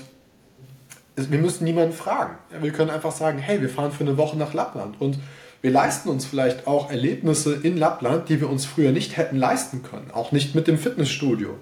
[1.16, 2.36] wir müssen niemanden fragen.
[2.60, 5.18] Wir können einfach sagen, hey, wir fahren für eine Woche nach Lappland und
[5.62, 9.82] wir leisten uns vielleicht auch Erlebnisse in Lappland, die wir uns früher nicht hätten leisten
[9.82, 11.56] können, auch nicht mit dem Fitnessstudio.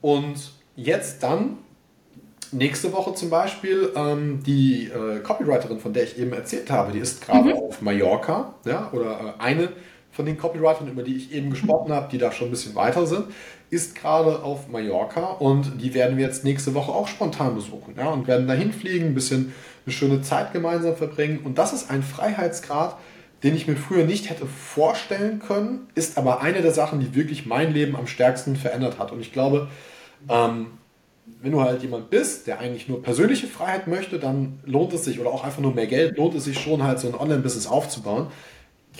[0.00, 1.56] Und jetzt dann
[2.54, 6.98] nächste Woche zum Beispiel ähm, die äh, Copywriterin, von der ich eben erzählt habe, die
[6.98, 7.54] ist gerade mhm.
[7.54, 9.68] auf Mallorca, ja, oder äh, eine
[10.10, 13.04] von den Copywritern, über die ich eben gesprochen habe, die da schon ein bisschen weiter
[13.06, 13.26] sind,
[13.70, 18.08] ist gerade auf Mallorca und die werden wir jetzt nächste Woche auch spontan besuchen, ja,
[18.08, 19.52] und werden dahin fliegen, ein bisschen
[19.84, 21.40] eine schöne Zeit gemeinsam verbringen.
[21.44, 22.96] Und das ist ein Freiheitsgrad,
[23.42, 27.44] den ich mir früher nicht hätte vorstellen können, ist aber eine der Sachen, die wirklich
[27.44, 29.12] mein Leben am stärksten verändert hat.
[29.12, 29.68] Und ich glaube,
[30.30, 30.68] ähm,
[31.26, 35.20] wenn du halt jemand bist, der eigentlich nur persönliche Freiheit möchte, dann lohnt es sich,
[35.20, 38.28] oder auch einfach nur mehr Geld, lohnt es sich schon halt so ein Online-Business aufzubauen.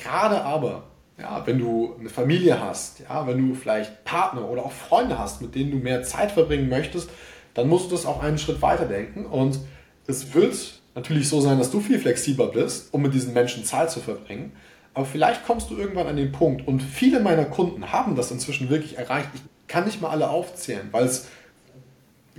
[0.02, 0.84] Gerade aber,
[1.18, 5.42] ja, wenn du eine Familie hast, ja, wenn du vielleicht Partner oder auch Freunde hast,
[5.42, 7.10] mit denen du mehr Zeit verbringen möchtest,
[7.52, 9.26] dann musst du das auch einen Schritt weiter denken.
[9.26, 9.60] Und
[10.06, 13.90] es wird natürlich so sein, dass du viel flexibler bist, um mit diesen Menschen Zeit
[13.90, 14.52] zu verbringen.
[14.92, 18.70] Aber vielleicht kommst du irgendwann an den Punkt, und viele meiner Kunden haben das inzwischen
[18.70, 19.28] wirklich erreicht.
[19.34, 21.28] Ich kann nicht mal alle aufzählen, weil es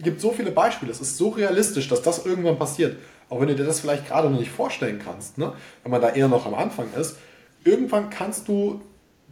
[0.04, 0.92] gibt so viele Beispiele.
[0.92, 2.98] Es ist so realistisch, dass das irgendwann passiert.
[3.30, 5.54] Auch wenn du dir das vielleicht gerade noch nicht vorstellen kannst, ne?
[5.84, 7.18] wenn man da eher noch am Anfang ist.
[7.64, 8.82] Irgendwann kannst du,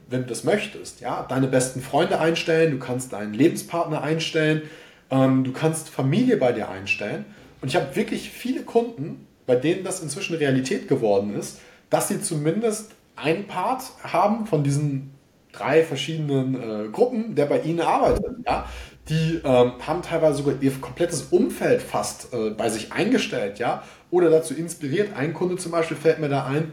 [0.10, 4.64] wenn du das möchtest, ja, deine besten Freunde einstellen, du kannst deinen Lebenspartner einstellen,
[5.12, 7.26] ähm, du kannst Familie bei dir einstellen.
[7.62, 11.60] Und ich habe wirklich viele Kunden, bei denen das inzwischen Realität geworden ist,
[11.90, 15.14] dass sie zumindest einen Part haben von diesen
[15.52, 18.26] drei verschiedenen äh, Gruppen, der bei ihnen arbeitet.
[18.46, 18.66] Ja?
[19.10, 24.30] Die ähm, haben teilweise sogar ihr komplettes Umfeld fast äh, bei sich eingestellt, ja, oder
[24.30, 25.16] dazu inspiriert.
[25.18, 26.72] Ein Kunde zum Beispiel fällt mir da ein,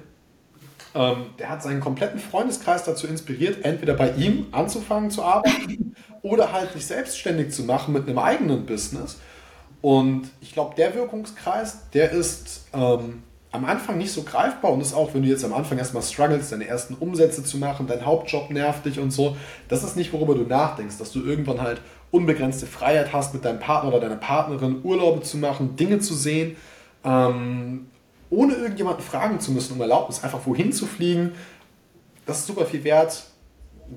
[0.95, 6.53] ähm, der hat seinen kompletten Freundeskreis dazu inspiriert, entweder bei ihm anzufangen zu arbeiten oder
[6.53, 9.19] halt sich selbstständig zu machen mit einem eigenen Business.
[9.83, 13.23] Und ich glaube, der Wirkungskreis, der ist ähm,
[13.53, 16.51] am Anfang nicht so greifbar und ist auch, wenn du jetzt am Anfang erstmal struggles,
[16.51, 19.37] deine ersten Umsätze zu machen, dein Hauptjob nervt dich und so,
[19.69, 21.81] das ist nicht, worüber du nachdenkst, dass du irgendwann halt
[22.11, 26.57] unbegrenzte Freiheit hast, mit deinem Partner oder deiner Partnerin Urlaube zu machen, Dinge zu sehen,
[27.05, 27.87] ähm,
[28.31, 31.33] ohne irgendjemanden fragen zu müssen um Erlaubnis, einfach wohin zu fliegen.
[32.27, 33.25] Das ist super viel wert.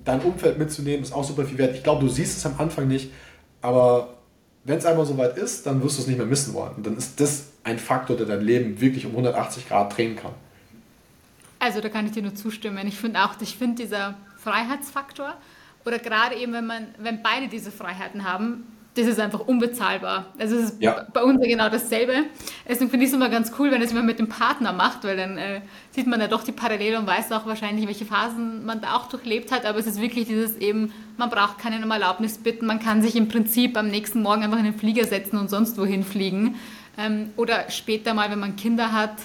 [0.05, 1.75] Dein Umfeld mitzunehmen ist auch super viel wert.
[1.75, 3.11] Ich glaube, du siehst es am Anfang nicht,
[3.61, 4.15] aber
[4.63, 6.73] wenn es einmal soweit ist, dann wirst du es nicht mehr missen wollen.
[6.77, 10.31] Und dann ist das ein Faktor, der dein Leben wirklich um 180 Grad drehen kann.
[11.59, 12.85] Also da kann ich dir nur zustimmen.
[12.87, 15.35] Ich finde auch, ich finde dieser Freiheitsfaktor
[15.85, 18.65] oder gerade eben, wenn man, wenn beide diese Freiheiten haben,
[18.95, 20.27] das ist einfach unbezahlbar.
[20.37, 21.07] Also es ist ja.
[21.11, 22.25] bei uns ja genau dasselbe.
[22.67, 25.17] Deswegen finde ich es immer ganz cool, wenn es immer mit dem Partner macht, weil
[25.17, 25.61] dann äh,
[25.91, 29.07] sieht man ja doch die Parallele und weiß auch wahrscheinlich, welche Phasen man da auch
[29.07, 29.65] durchlebt hat.
[29.65, 33.15] Aber es ist wirklich dieses eben, man braucht keine um Erlaubnis bitten, man kann sich
[33.15, 36.55] im Prinzip am nächsten Morgen einfach in den Flieger setzen und sonst wohin fliegen.
[36.95, 39.15] Ähm, oder später mal, wenn man Kinder hat,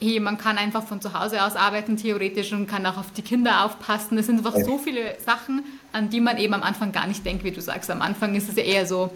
[0.00, 3.22] hey, man kann einfach von zu Hause aus arbeiten theoretisch und kann auch auf die
[3.22, 4.18] Kinder aufpassen.
[4.18, 7.44] Es sind einfach so viele Sachen, an die man eben am Anfang gar nicht denkt,
[7.44, 7.90] wie du sagst.
[7.90, 9.10] Am Anfang ist es ja eher so,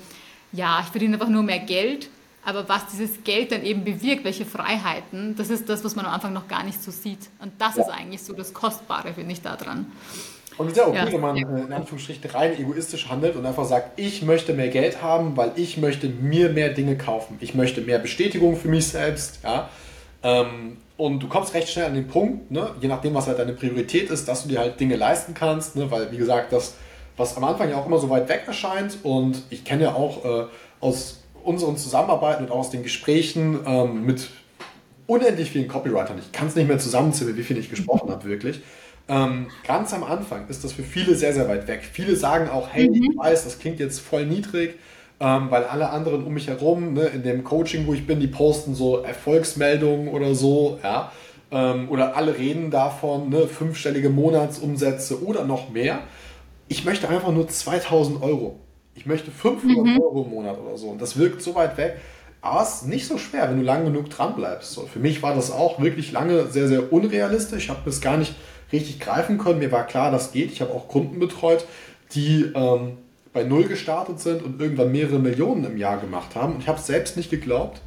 [0.52, 2.08] ja, ich verdiene einfach nur mehr Geld,
[2.44, 6.12] aber was dieses Geld dann eben bewirkt, welche Freiheiten, das ist das, was man am
[6.12, 7.28] Anfang noch gar nicht so sieht.
[7.40, 7.82] Und das ja.
[7.82, 9.92] ist eigentlich so das Kostbare, finde ich, daran.
[10.56, 11.04] Und es ist ja auch ja.
[11.04, 14.68] gut, wenn man äh, in Anführungsstrichen rein egoistisch handelt und einfach sagt, ich möchte mehr
[14.68, 17.36] Geld haben, weil ich möchte mir mehr Dinge kaufen.
[17.40, 19.68] Ich möchte mehr Bestätigung für mich selbst, ja.
[20.22, 23.52] Ähm, und du kommst recht schnell an den Punkt, ne, je nachdem, was halt deine
[23.52, 26.74] Priorität ist, dass du dir halt Dinge leisten kannst, ne, weil, wie gesagt, das,
[27.16, 30.24] was am Anfang ja auch immer so weit weg erscheint und ich kenne ja auch
[30.24, 30.44] äh,
[30.80, 34.28] aus unseren Zusammenarbeiten und auch aus den Gesprächen ähm, mit
[35.06, 38.60] unendlich vielen Copywritern, ich kann es nicht mehr zusammenzählen, wie viel ich gesprochen habe, wirklich.
[39.08, 41.82] Ähm, ganz am Anfang ist das für viele sehr, sehr weit weg.
[41.90, 43.10] Viele sagen auch, hey, mhm.
[43.10, 44.78] ich weiß, das klingt jetzt voll niedrig,
[45.20, 48.26] ähm, weil alle anderen um mich herum, ne, in dem Coaching, wo ich bin, die
[48.26, 51.12] posten so Erfolgsmeldungen oder so, ja,
[51.50, 56.00] ähm, oder alle reden davon, ne, fünfstellige Monatsumsätze oder noch mehr.
[56.68, 58.60] Ich möchte einfach nur 2000 Euro.
[58.94, 60.00] Ich möchte 500 mhm.
[60.00, 60.88] Euro im Monat oder so.
[60.88, 61.96] Und das wirkt so weit weg.
[62.42, 64.72] Aber es ist nicht so schwer, wenn du lang genug dran bleibst.
[64.72, 67.64] So, für mich war das auch wirklich lange sehr, sehr unrealistisch.
[67.64, 68.34] Ich habe das gar nicht
[68.72, 69.58] richtig greifen können.
[69.58, 70.50] Mir war klar, das geht.
[70.50, 71.66] Ich habe auch Kunden betreut,
[72.14, 72.96] die ähm,
[73.32, 76.54] bei Null gestartet sind und irgendwann mehrere Millionen im Jahr gemacht haben.
[76.54, 77.80] Und ich habe es selbst nicht geglaubt,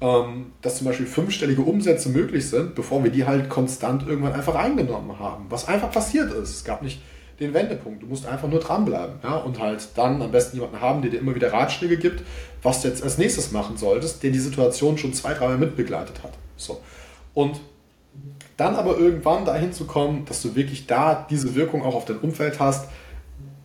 [0.00, 4.54] ähm, dass zum Beispiel fünfstellige Umsätze möglich sind, bevor wir die halt konstant irgendwann einfach
[4.54, 5.46] eingenommen haben.
[5.50, 6.50] Was einfach passiert ist.
[6.50, 7.00] Es gab nicht
[7.40, 8.02] den Wendepunkt.
[8.02, 9.16] Du musst einfach nur dranbleiben.
[9.22, 9.36] Ja?
[9.36, 12.22] Und halt dann am besten jemanden haben, der dir immer wieder Ratschläge gibt,
[12.62, 16.32] was du jetzt als nächstes machen solltest, der die Situation schon zwei, dreimal mitbegleitet hat.
[16.56, 16.80] So.
[17.34, 17.60] Und
[18.56, 22.18] dann aber irgendwann dahin zu kommen, dass du wirklich da diese Wirkung auch auf dein
[22.18, 22.88] Umfeld hast,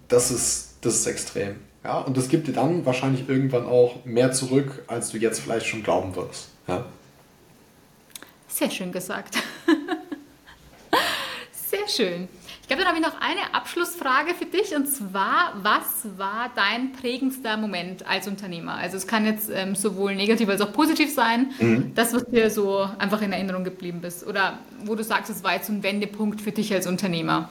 [0.10, 1.56] das ist das ist extrem.
[1.84, 5.66] Ja, und das gibt dir dann wahrscheinlich irgendwann auch mehr zurück, als du jetzt vielleicht
[5.66, 6.50] schon glauben würdest.
[6.68, 6.86] Ja.
[8.48, 9.38] Sehr schön gesagt.
[11.52, 12.28] Sehr schön.
[12.62, 16.94] Ich glaube, dann habe ich noch eine Abschlussfrage für dich und zwar, was war dein
[16.94, 18.76] prägendster Moment als Unternehmer?
[18.76, 21.92] Also es kann jetzt ähm, sowohl negativ als auch positiv sein, mhm.
[21.96, 25.56] das, was dir so einfach in Erinnerung geblieben ist oder wo du sagst, es war
[25.56, 27.50] jetzt ein Wendepunkt für dich als Unternehmer.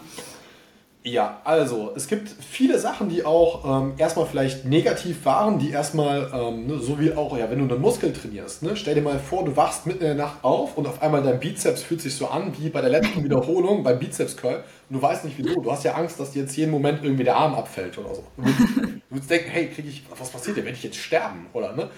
[1.03, 6.31] Ja, also es gibt viele Sachen, die auch ähm, erstmal vielleicht negativ waren, die erstmal,
[6.35, 9.19] ähm, ne, so wie auch, ja, wenn du einen Muskel trainierst, ne, stell dir mal
[9.19, 12.15] vor, du wachst mitten in der Nacht auf und auf einmal dein Bizeps fühlt sich
[12.15, 15.59] so an wie bei der letzten Wiederholung beim Bizeps Curl und du weißt nicht wieso.
[15.63, 18.25] Du hast ja Angst, dass dir jetzt jeden Moment irgendwie der Arm abfällt oder so.
[18.37, 21.47] Du würdest, du würdest denken, hey, krieg ich, was passiert denn, werde ich jetzt sterben,
[21.55, 21.89] oder ne?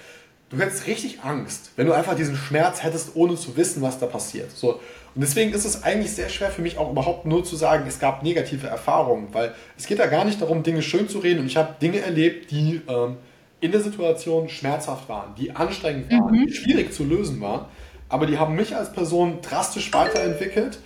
[0.48, 4.07] Du hättest richtig Angst, wenn du einfach diesen Schmerz hättest, ohne zu wissen, was da
[4.07, 4.50] passiert.
[4.50, 4.80] So,
[5.15, 7.99] und deswegen ist es eigentlich sehr schwer für mich auch überhaupt nur zu sagen, es
[7.99, 11.41] gab negative Erfahrungen, weil es geht da gar nicht darum, Dinge schön zu reden.
[11.41, 13.17] Und ich habe Dinge erlebt, die ähm,
[13.61, 16.47] in der Situation schmerzhaft waren, die anstrengend waren, mhm.
[16.47, 17.67] die schwierig zu lösen waren.
[18.09, 20.79] Aber die haben mich als Person drastisch weiterentwickelt.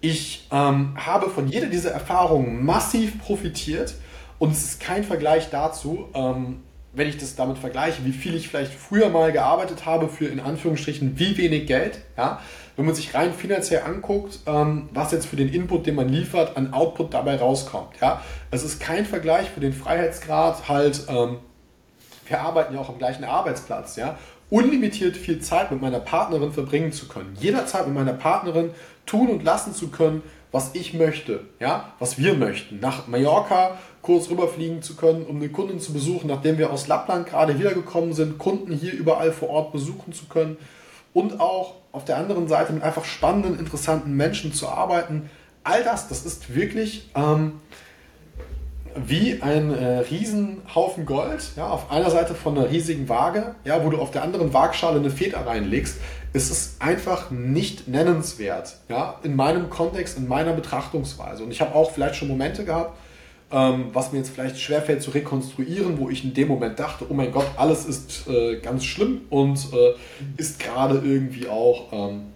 [0.00, 3.94] Ich ähm, habe von jeder dieser Erfahrungen massiv profitiert.
[4.38, 6.62] Und es ist kein Vergleich dazu, ähm,
[6.98, 10.40] wenn ich das damit vergleiche, wie viel ich vielleicht früher mal gearbeitet habe für in
[10.40, 12.00] Anführungsstrichen wie wenig Geld.
[12.16, 12.40] Ja?
[12.78, 16.56] wenn man sich rein finanziell anguckt, ähm, was jetzt für den Input, den man liefert,
[16.56, 17.96] an Output dabei rauskommt.
[18.00, 18.22] Ja?
[18.52, 21.38] Es ist kein Vergleich für den Freiheitsgrad, halt, ähm,
[22.28, 24.16] wir arbeiten ja auch am gleichen Arbeitsplatz, ja,
[24.48, 28.70] unlimitiert viel Zeit mit meiner Partnerin verbringen zu können, jederzeit mit meiner Partnerin
[29.06, 30.22] tun und lassen zu können,
[30.52, 32.80] was ich möchte, ja, was wir möchten.
[32.80, 37.26] Nach Mallorca kurz rüberfliegen zu können, um eine Kundin zu besuchen, nachdem wir aus Lappland
[37.26, 40.56] gerade wiedergekommen sind, Kunden hier überall vor Ort besuchen zu können
[41.12, 45.28] und auch auf der anderen Seite mit einfach spannenden, interessanten Menschen zu arbeiten.
[45.64, 47.60] All das, das ist wirklich ähm,
[48.94, 53.90] wie ein äh, Riesenhaufen Gold, ja, auf einer Seite von einer riesigen Waage, ja, wo
[53.90, 55.96] du auf der anderen Waagschale eine Feder reinlegst.
[56.32, 61.42] Es ist einfach nicht nennenswert, ja, in meinem Kontext, in meiner Betrachtungsweise.
[61.42, 62.96] Und ich habe auch vielleicht schon Momente gehabt,
[63.50, 67.14] ähm, was mir jetzt vielleicht schwerfällt zu rekonstruieren, wo ich in dem Moment dachte, oh
[67.14, 69.94] mein Gott, alles ist äh, ganz schlimm und äh,
[70.36, 72.26] ist gerade irgendwie auch ähm,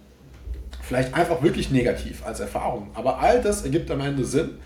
[0.81, 2.89] vielleicht einfach wirklich negativ als Erfahrung.
[2.95, 4.57] Aber all das ergibt am Ende Sinn.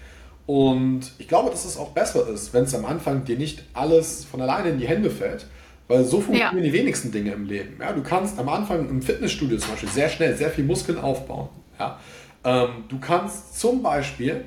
[0.47, 4.25] Und ich glaube, dass es auch besser ist, wenn es am Anfang dir nicht alles
[4.25, 5.45] von alleine in die Hände fällt,
[5.87, 6.71] weil so funktionieren ja.
[6.71, 7.77] die wenigsten Dinge im Leben.
[7.79, 11.49] Ja, du kannst am Anfang im Fitnessstudio zum Beispiel sehr schnell sehr viel Muskeln aufbauen.
[11.77, 11.99] Ja?
[12.43, 14.45] Ähm, du kannst zum Beispiel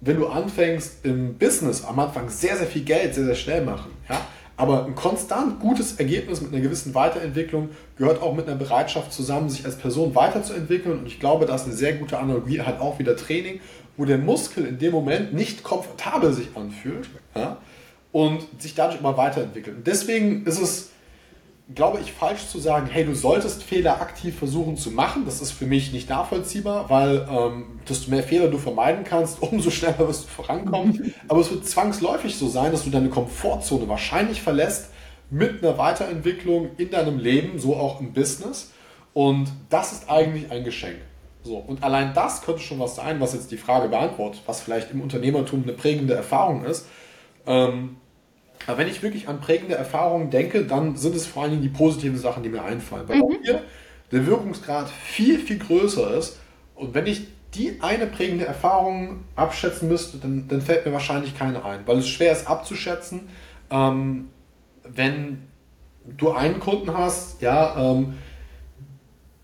[0.00, 3.90] wenn du anfängst im Business am Anfang sehr, sehr viel Geld sehr, sehr schnell machen.
[4.08, 4.20] Ja?
[4.56, 9.48] Aber ein konstant gutes Ergebnis mit einer gewissen Weiterentwicklung gehört auch mit einer Bereitschaft zusammen,
[9.48, 10.98] sich als Person weiterzuentwickeln.
[10.98, 13.60] Und ich glaube, da ist eine sehr gute Analogie halt auch wieder Training,
[13.98, 17.58] wo der Muskel in dem Moment nicht komfortabel sich anfühlt ja,
[18.12, 19.76] und sich dadurch immer weiterentwickelt.
[19.76, 20.90] Und deswegen ist es
[21.74, 25.24] glaube ich, falsch zu sagen, hey, du solltest Fehler aktiv versuchen zu machen.
[25.26, 29.70] Das ist für mich nicht nachvollziehbar, weil ähm, desto mehr Fehler du vermeiden kannst, umso
[29.70, 31.14] schneller wirst du vorankommen.
[31.28, 34.90] Aber es wird zwangsläufig so sein, dass du deine Komfortzone wahrscheinlich verlässt
[35.30, 38.72] mit einer Weiterentwicklung in deinem Leben, so auch im Business.
[39.12, 40.96] Und das ist eigentlich ein Geschenk.
[41.48, 44.90] So, und allein das könnte schon was sein, was jetzt die Frage beantwortet, was vielleicht
[44.90, 46.86] im Unternehmertum eine prägende Erfahrung ist.
[47.46, 47.96] Ähm,
[48.66, 51.70] aber wenn ich wirklich an prägende Erfahrungen denke, dann sind es vor allen Dingen die
[51.70, 53.08] positiven Sachen, die mir einfallen.
[53.08, 53.22] Weil mhm.
[53.22, 53.62] auch hier
[54.12, 56.38] der Wirkungsgrad viel, viel größer ist.
[56.74, 61.64] Und wenn ich die eine prägende Erfahrung abschätzen müsste, dann, dann fällt mir wahrscheinlich keine
[61.64, 63.30] ein, weil es schwer ist abzuschätzen,
[63.70, 64.28] ähm,
[64.84, 65.44] wenn
[66.04, 68.18] du einen Kunden hast, ja, ähm,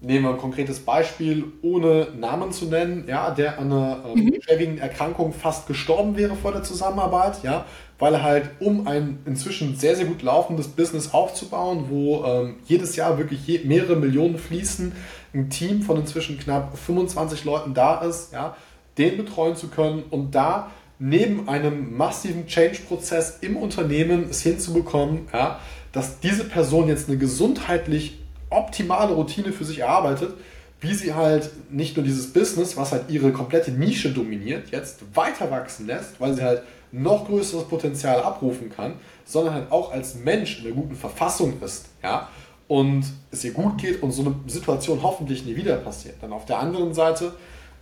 [0.05, 4.43] nehmen wir ein konkretes Beispiel, ohne Namen zu nennen, ja, der an einer ähm, mhm.
[4.43, 7.65] schwerwiegenden Erkrankung fast gestorben wäre vor der Zusammenarbeit, ja,
[7.99, 12.97] weil er halt, um ein inzwischen sehr, sehr gut laufendes Business aufzubauen, wo ähm, jedes
[12.97, 14.93] Jahr wirklich je, mehrere Millionen fließen,
[15.35, 18.57] ein Team von inzwischen knapp 25 Leuten da ist, ja,
[18.99, 25.59] den betreuen zu können und da neben einem massiven Change-Prozess im Unternehmen es hinzubekommen, ja,
[25.93, 28.21] dass diese Person jetzt eine gesundheitlich
[28.55, 30.35] optimale Routine für sich erarbeitet,
[30.81, 35.51] wie sie halt nicht nur dieses Business, was halt ihre komplette Nische dominiert, jetzt weiter
[35.51, 38.95] wachsen lässt, weil sie halt noch größeres Potenzial abrufen kann,
[39.25, 42.29] sondern halt auch als Mensch in einer guten Verfassung ist, ja,
[42.69, 46.17] und es ihr gut geht und so eine Situation hoffentlich nie wieder passiert.
[46.21, 47.33] Dann auf der anderen Seite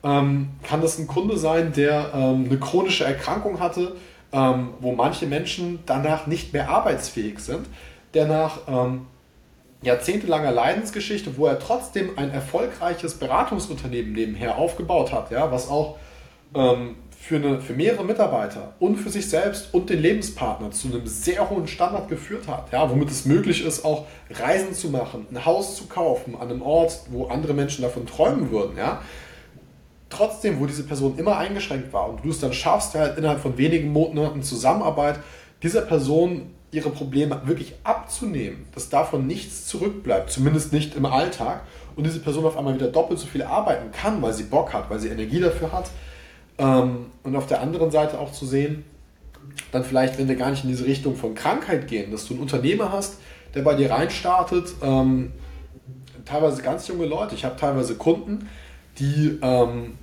[0.03, 3.95] ähm, kann das ein Kunde sein, der ähm, eine chronische Erkrankung hatte,
[4.33, 7.67] ähm, wo manche Menschen danach nicht mehr arbeitsfähig sind,
[8.15, 9.07] der nach ähm,
[9.83, 15.97] jahrzehntelanger Leidensgeschichte, wo er trotzdem ein erfolgreiches Beratungsunternehmen nebenher aufgebaut hat, ja, was auch
[16.55, 21.07] ähm, für, eine, für mehrere Mitarbeiter und für sich selbst und den Lebenspartner zu einem
[21.07, 25.45] sehr hohen Standard geführt hat, ja, womit es möglich ist, auch Reisen zu machen, ein
[25.45, 29.03] Haus zu kaufen an einem Ort, wo andere Menschen davon träumen würden, ja.
[30.11, 33.57] Trotzdem, wo diese Person immer eingeschränkt war und du es dann schaffst, halt innerhalb von
[33.57, 35.19] wenigen Monaten Zusammenarbeit
[35.63, 41.63] dieser Person ihre Probleme wirklich abzunehmen, dass davon nichts zurückbleibt, zumindest nicht im Alltag,
[41.95, 44.89] und diese Person auf einmal wieder doppelt so viel arbeiten kann, weil sie Bock hat,
[44.89, 45.91] weil sie Energie dafür hat.
[46.57, 48.85] Ähm, und auf der anderen Seite auch zu sehen,
[49.71, 52.43] dann vielleicht, wenn wir gar nicht in diese Richtung von Krankheit gehen, dass du einen
[52.43, 53.19] Unternehmer hast,
[53.55, 55.33] der bei dir reinstartet, ähm,
[56.25, 57.35] teilweise ganz junge Leute.
[57.35, 58.49] Ich habe teilweise Kunden,
[58.99, 59.99] die ähm,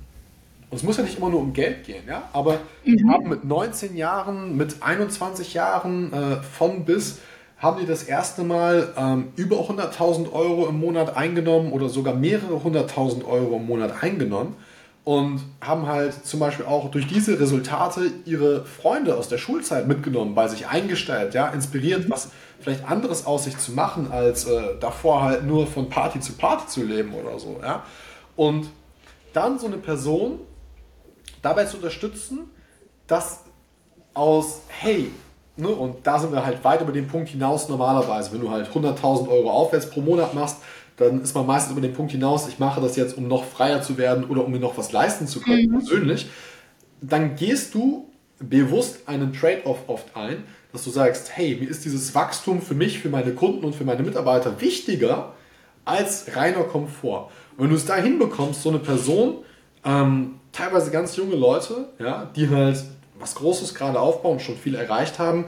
[0.70, 2.96] und es muss ja nicht immer nur um Geld gehen, ja, aber mhm.
[2.96, 7.18] die haben mit 19 Jahren, mit 21 Jahren äh, von bis,
[7.58, 12.62] haben die das erste Mal ähm, über 100.000 Euro im Monat eingenommen oder sogar mehrere
[12.62, 14.56] hunderttausend Euro im Monat eingenommen
[15.04, 20.34] und haben halt zum Beispiel auch durch diese Resultate ihre Freunde aus der Schulzeit mitgenommen,
[20.34, 25.22] bei sich eingestellt, ja, inspiriert, was vielleicht anderes aus sich zu machen, als äh, davor
[25.22, 27.82] halt nur von Party zu Party zu leben oder so, ja.
[28.36, 28.70] Und
[29.32, 30.40] dann so eine Person
[31.42, 32.50] dabei zu unterstützen,
[33.06, 33.40] dass
[34.14, 35.10] aus, hey,
[35.56, 38.68] ne, und da sind wir halt weit über den Punkt hinaus normalerweise, wenn du halt
[38.68, 40.56] 100.000 Euro aufwärts pro Monat machst,
[40.96, 43.80] dann ist man meistens über den Punkt hinaus, ich mache das jetzt, um noch freier
[43.80, 45.78] zu werden oder um mir noch was leisten zu können, mhm.
[45.78, 46.28] persönlich.
[47.00, 52.14] Dann gehst du bewusst einen Trade-off oft ein, dass du sagst, hey, mir ist dieses
[52.14, 55.34] Wachstum für mich, für meine Kunden und für meine Mitarbeiter wichtiger
[55.84, 57.30] als reiner Komfort.
[57.56, 59.38] Und wenn du es da hinbekommst, so eine Person
[59.84, 62.84] ähm, teilweise ganz junge Leute, ja, die halt
[63.18, 65.46] was Großes gerade aufbauen, schon viel erreicht haben,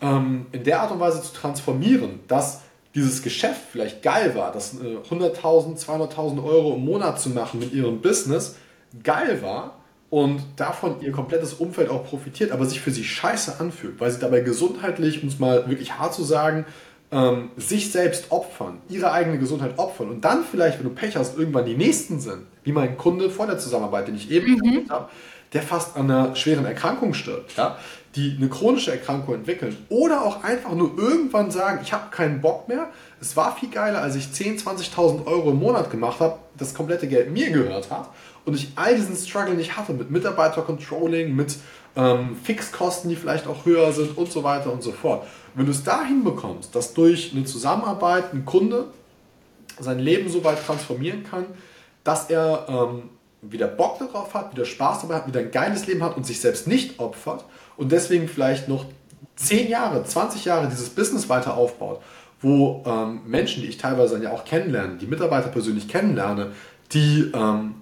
[0.00, 2.62] ähm, in der Art und Weise zu transformieren, dass
[2.94, 7.72] dieses Geschäft vielleicht geil war, dass äh, 100.000, 200.000 Euro im Monat zu machen mit
[7.72, 8.56] ihrem Business
[9.02, 9.78] geil war
[10.10, 14.18] und davon ihr komplettes Umfeld auch profitiert, aber sich für sie scheiße anfühlt, weil sie
[14.18, 16.64] dabei gesundheitlich, um es mal wirklich hart zu sagen,
[17.12, 21.38] ähm, sich selbst opfern, ihre eigene Gesundheit opfern und dann vielleicht, wenn du Pech hast,
[21.38, 24.90] irgendwann die Nächsten sind, wie mein Kunde vor der Zusammenarbeit, den ich eben mhm.
[24.90, 25.08] habe,
[25.52, 27.78] der fast an einer schweren Erkrankung stirbt, ja,
[28.16, 32.68] die eine chronische Erkrankung entwickeln oder auch einfach nur irgendwann sagen, ich habe keinen Bock
[32.68, 32.88] mehr,
[33.20, 37.06] es war viel geiler, als ich 10.000, 20.000 Euro im Monat gemacht habe, das komplette
[37.06, 38.10] Geld mir gehört hat
[38.44, 41.56] und ich all diesen Struggle nicht hatte mit Mitarbeitercontrolling, mit
[41.96, 45.26] ähm, Fixkosten, die vielleicht auch höher sind und so weiter und so fort.
[45.56, 48.88] Wenn du es da hinbekommst, dass durch eine Zusammenarbeit ein Kunde
[49.80, 51.46] sein Leben so weit transformieren kann,
[52.04, 53.04] dass er ähm,
[53.40, 56.40] wieder Bock darauf hat, wieder Spaß dabei hat, wieder ein geiles Leben hat und sich
[56.40, 57.46] selbst nicht opfert
[57.78, 58.84] und deswegen vielleicht noch
[59.36, 62.02] 10 Jahre, 20 Jahre dieses Business weiter aufbaut,
[62.42, 66.52] wo ähm, Menschen, die ich teilweise dann ja auch kennenlerne, die Mitarbeiter persönlich kennenlerne,
[66.92, 67.76] die ähm,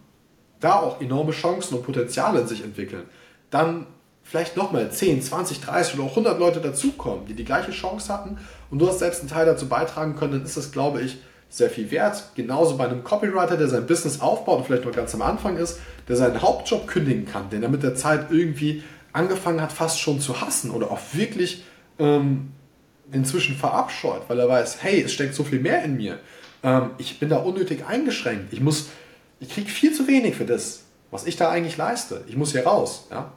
[0.60, 3.04] da auch enorme Chancen und Potenziale in sich entwickeln,
[3.50, 3.86] dann
[4.24, 8.38] vielleicht nochmal 10, 20, 30 oder auch 100 Leute dazukommen, die die gleiche Chance hatten
[8.70, 11.18] und du hast selbst einen Teil dazu beitragen können, dann ist das, glaube ich,
[11.50, 12.30] sehr viel wert.
[12.34, 15.78] Genauso bei einem Copywriter, der sein Business aufbaut und vielleicht noch ganz am Anfang ist,
[16.08, 20.20] der seinen Hauptjob kündigen kann, den er mit der Zeit irgendwie angefangen hat, fast schon
[20.20, 21.62] zu hassen oder auch wirklich
[22.00, 22.52] ähm,
[23.12, 26.18] inzwischen verabscheut, weil er weiß, hey, es steckt so viel mehr in mir.
[26.64, 28.52] Ähm, ich bin da unnötig eingeschränkt.
[28.52, 28.88] Ich muss,
[29.38, 30.80] ich kriege viel zu wenig für das,
[31.12, 32.24] was ich da eigentlich leiste.
[32.26, 33.06] Ich muss hier raus.
[33.12, 33.32] Ja?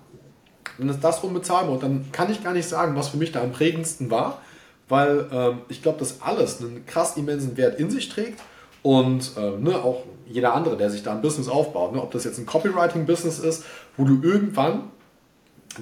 [0.77, 1.73] Dann ist das unbezahlbar.
[1.73, 4.41] Und dann kann ich gar nicht sagen, was für mich da am prägendsten war,
[4.89, 8.41] weil ähm, ich glaube, dass alles einen krass immensen Wert in sich trägt
[8.83, 12.23] und äh, ne, auch jeder andere, der sich da ein Business aufbaut, ne, ob das
[12.23, 13.65] jetzt ein Copywriting-Business ist,
[13.95, 14.83] wo du irgendwann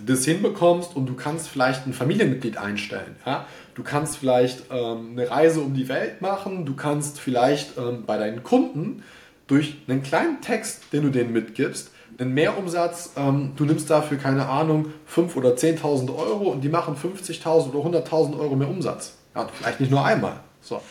[0.06, 3.16] das hinbekommst und du kannst vielleicht ein Familienmitglied einstellen.
[3.26, 3.46] Ja?
[3.76, 8.18] Du kannst vielleicht ähm, eine Reise um die Welt machen, du kannst vielleicht ähm, bei
[8.18, 9.04] deinen Kunden
[9.48, 14.48] durch einen kleinen Text, den du denen mitgibst, einen Mehrumsatz, ähm, du nimmst dafür, keine
[14.48, 19.16] Ahnung, 5.000 oder 10.000 Euro und die machen 50.000 oder 100.000 Euro mehr Umsatz.
[19.36, 20.40] Ja, vielleicht nicht nur einmal.
[20.62, 20.82] So.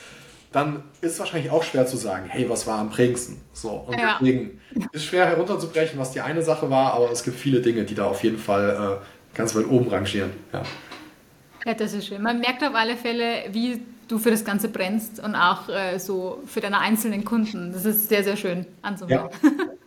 [0.52, 3.40] Dann ist es wahrscheinlich auch schwer zu sagen, hey, was war am prägendsten?
[3.52, 3.70] So.
[3.70, 4.18] Und ja.
[4.20, 4.60] deswegen
[4.92, 8.04] ist schwer herunterzubrechen, was die eine Sache war, aber es gibt viele Dinge, die da
[8.04, 10.30] auf jeden Fall äh, ganz weit oben rangieren.
[10.52, 10.62] Ja.
[11.66, 12.22] ja, das ist schön.
[12.22, 16.42] Man merkt auf alle Fälle, wie du für das Ganze brennst und auch äh, so
[16.46, 17.72] für deine einzelnen Kunden.
[17.72, 19.30] Das ist sehr, sehr schön anzuhören.
[19.42, 19.50] Ja.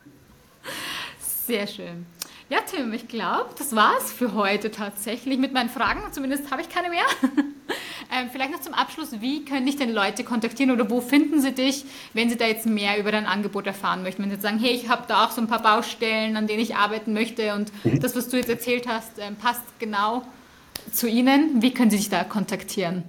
[1.48, 2.06] Sehr schön.
[2.50, 6.02] Ja, Tim, ich glaube, das war's für heute tatsächlich mit meinen Fragen.
[6.12, 7.06] Zumindest habe ich keine mehr.
[8.14, 11.54] ähm, vielleicht noch zum Abschluss, wie können dich denn Leute kontaktieren oder wo finden sie
[11.54, 14.24] dich, wenn sie da jetzt mehr über dein Angebot erfahren möchten?
[14.24, 16.60] Wenn sie jetzt sagen, hey, ich habe da auch so ein paar Baustellen, an denen
[16.60, 18.02] ich arbeiten möchte und mhm.
[18.02, 20.24] das, was du jetzt erzählt hast, ähm, passt genau
[20.92, 21.62] zu ihnen.
[21.62, 23.04] Wie können sie dich da kontaktieren?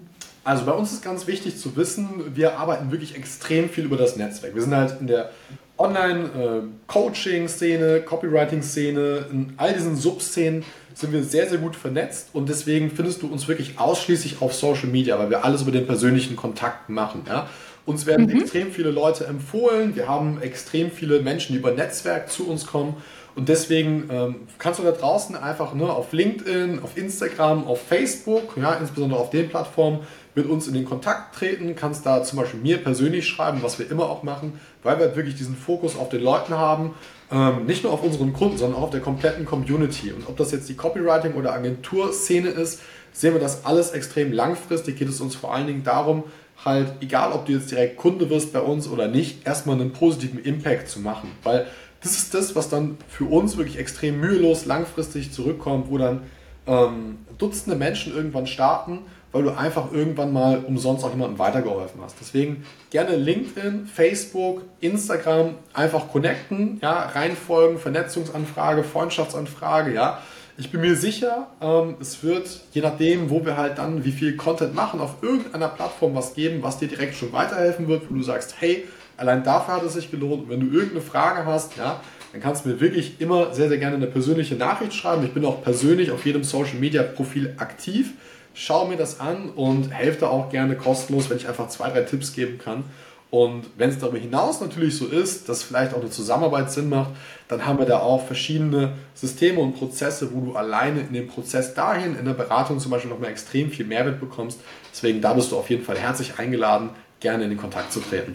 [0.45, 4.17] Also bei uns ist ganz wichtig zu wissen, wir arbeiten wirklich extrem viel über das
[4.17, 4.55] Netzwerk.
[4.55, 5.33] Wir sind halt in der
[5.79, 10.65] Online-Coaching-Szene, Copywriting-Szene, in all diesen Subszenen
[10.95, 14.89] sind wir sehr, sehr gut vernetzt und deswegen findest du uns wirklich ausschließlich auf Social
[14.89, 17.23] Media, weil wir alles über den persönlichen Kontakt machen.
[17.29, 17.49] Ja?
[17.87, 18.41] Uns werden mhm.
[18.41, 22.97] extrem viele Leute empfohlen, wir haben extrem viele Menschen, die über Netzwerk zu uns kommen
[23.39, 28.57] und deswegen ähm, kannst du da draußen einfach ne, auf LinkedIn, auf Instagram, auf Facebook,
[28.57, 30.01] ja, insbesondere auf den Plattformen,
[30.39, 33.91] mit uns in den Kontakt treten, kannst da zum Beispiel mir persönlich schreiben, was wir
[33.91, 36.95] immer auch machen, weil wir wirklich diesen Fokus auf den Leuten haben,
[37.31, 40.13] ähm, nicht nur auf unseren Kunden, sondern auch auf der kompletten Community.
[40.13, 42.81] Und ob das jetzt die Copywriting- oder Agenturszene ist,
[43.13, 44.97] sehen wir das alles extrem langfristig.
[44.97, 46.23] Geht es uns vor allen Dingen darum,
[46.65, 50.43] halt, egal ob du jetzt direkt Kunde wirst bei uns oder nicht, erstmal einen positiven
[50.43, 51.31] Impact zu machen.
[51.43, 51.67] Weil
[52.01, 56.23] das ist das, was dann für uns wirklich extrem mühelos langfristig zurückkommt, wo dann
[56.67, 59.01] ähm, Dutzende Menschen irgendwann starten
[59.33, 62.17] weil du einfach irgendwann mal umsonst auch jemandem weitergeholfen hast.
[62.21, 70.21] Deswegen gerne LinkedIn, Facebook, Instagram einfach connecten, ja, reinfolgen, Vernetzungsanfrage, Freundschaftsanfrage, ja.
[70.61, 74.37] Ich bin mir sicher, ähm, es wird, je nachdem, wo wir halt dann wie viel
[74.37, 78.23] Content machen, auf irgendeiner Plattform was geben, was dir direkt schon weiterhelfen wird, wo du
[78.23, 78.85] sagst, hey,
[79.17, 80.45] allein dafür hat es sich gelohnt.
[80.45, 82.01] Und wenn du irgendeine Frage hast, ja,
[82.33, 85.25] dann kannst du mir wirklich immer sehr, sehr gerne eine persönliche Nachricht schreiben.
[85.25, 88.15] Ich bin auch persönlich auf jedem Social Media Profil aktiv
[88.59, 92.03] schau mir das an und helfe da auch gerne kostenlos, wenn ich einfach zwei, drei
[92.03, 92.85] Tipps geben kann.
[93.31, 97.11] Und wenn es darüber hinaus natürlich so ist, dass vielleicht auch eine Zusammenarbeit Sinn macht,
[97.47, 101.75] dann haben wir da auch verschiedene Systeme und Prozesse, wo du alleine in dem Prozess
[101.75, 104.59] dahin, in der Beratung zum Beispiel nochmal extrem viel Mehrwert bekommst.
[104.93, 106.91] Deswegen da bist du auf jeden Fall herzlich eingeladen,
[107.21, 108.35] gerne in den Kontakt zu treten.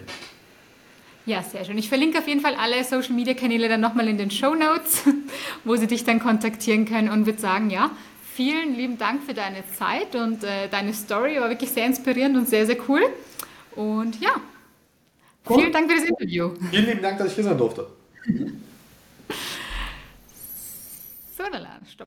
[1.26, 1.76] Ja, sehr schön.
[1.76, 5.02] Ich verlinke auf jeden Fall alle Social Media Kanäle dann nochmal in den Show Notes,
[5.64, 7.90] wo sie dich dann kontaktieren können und würde sagen, ja,
[8.34, 11.40] vielen lieben Dank für deine Zeit und äh, deine Story.
[11.40, 13.02] War wirklich sehr inspirierend und sehr, sehr cool.
[13.76, 14.34] Und ja,
[15.48, 15.60] cool.
[15.60, 16.50] vielen Dank für das Interview.
[16.70, 17.86] Vielen lieben Dank, dass ich hier sein durfte.
[21.36, 22.02] so, dann stopp.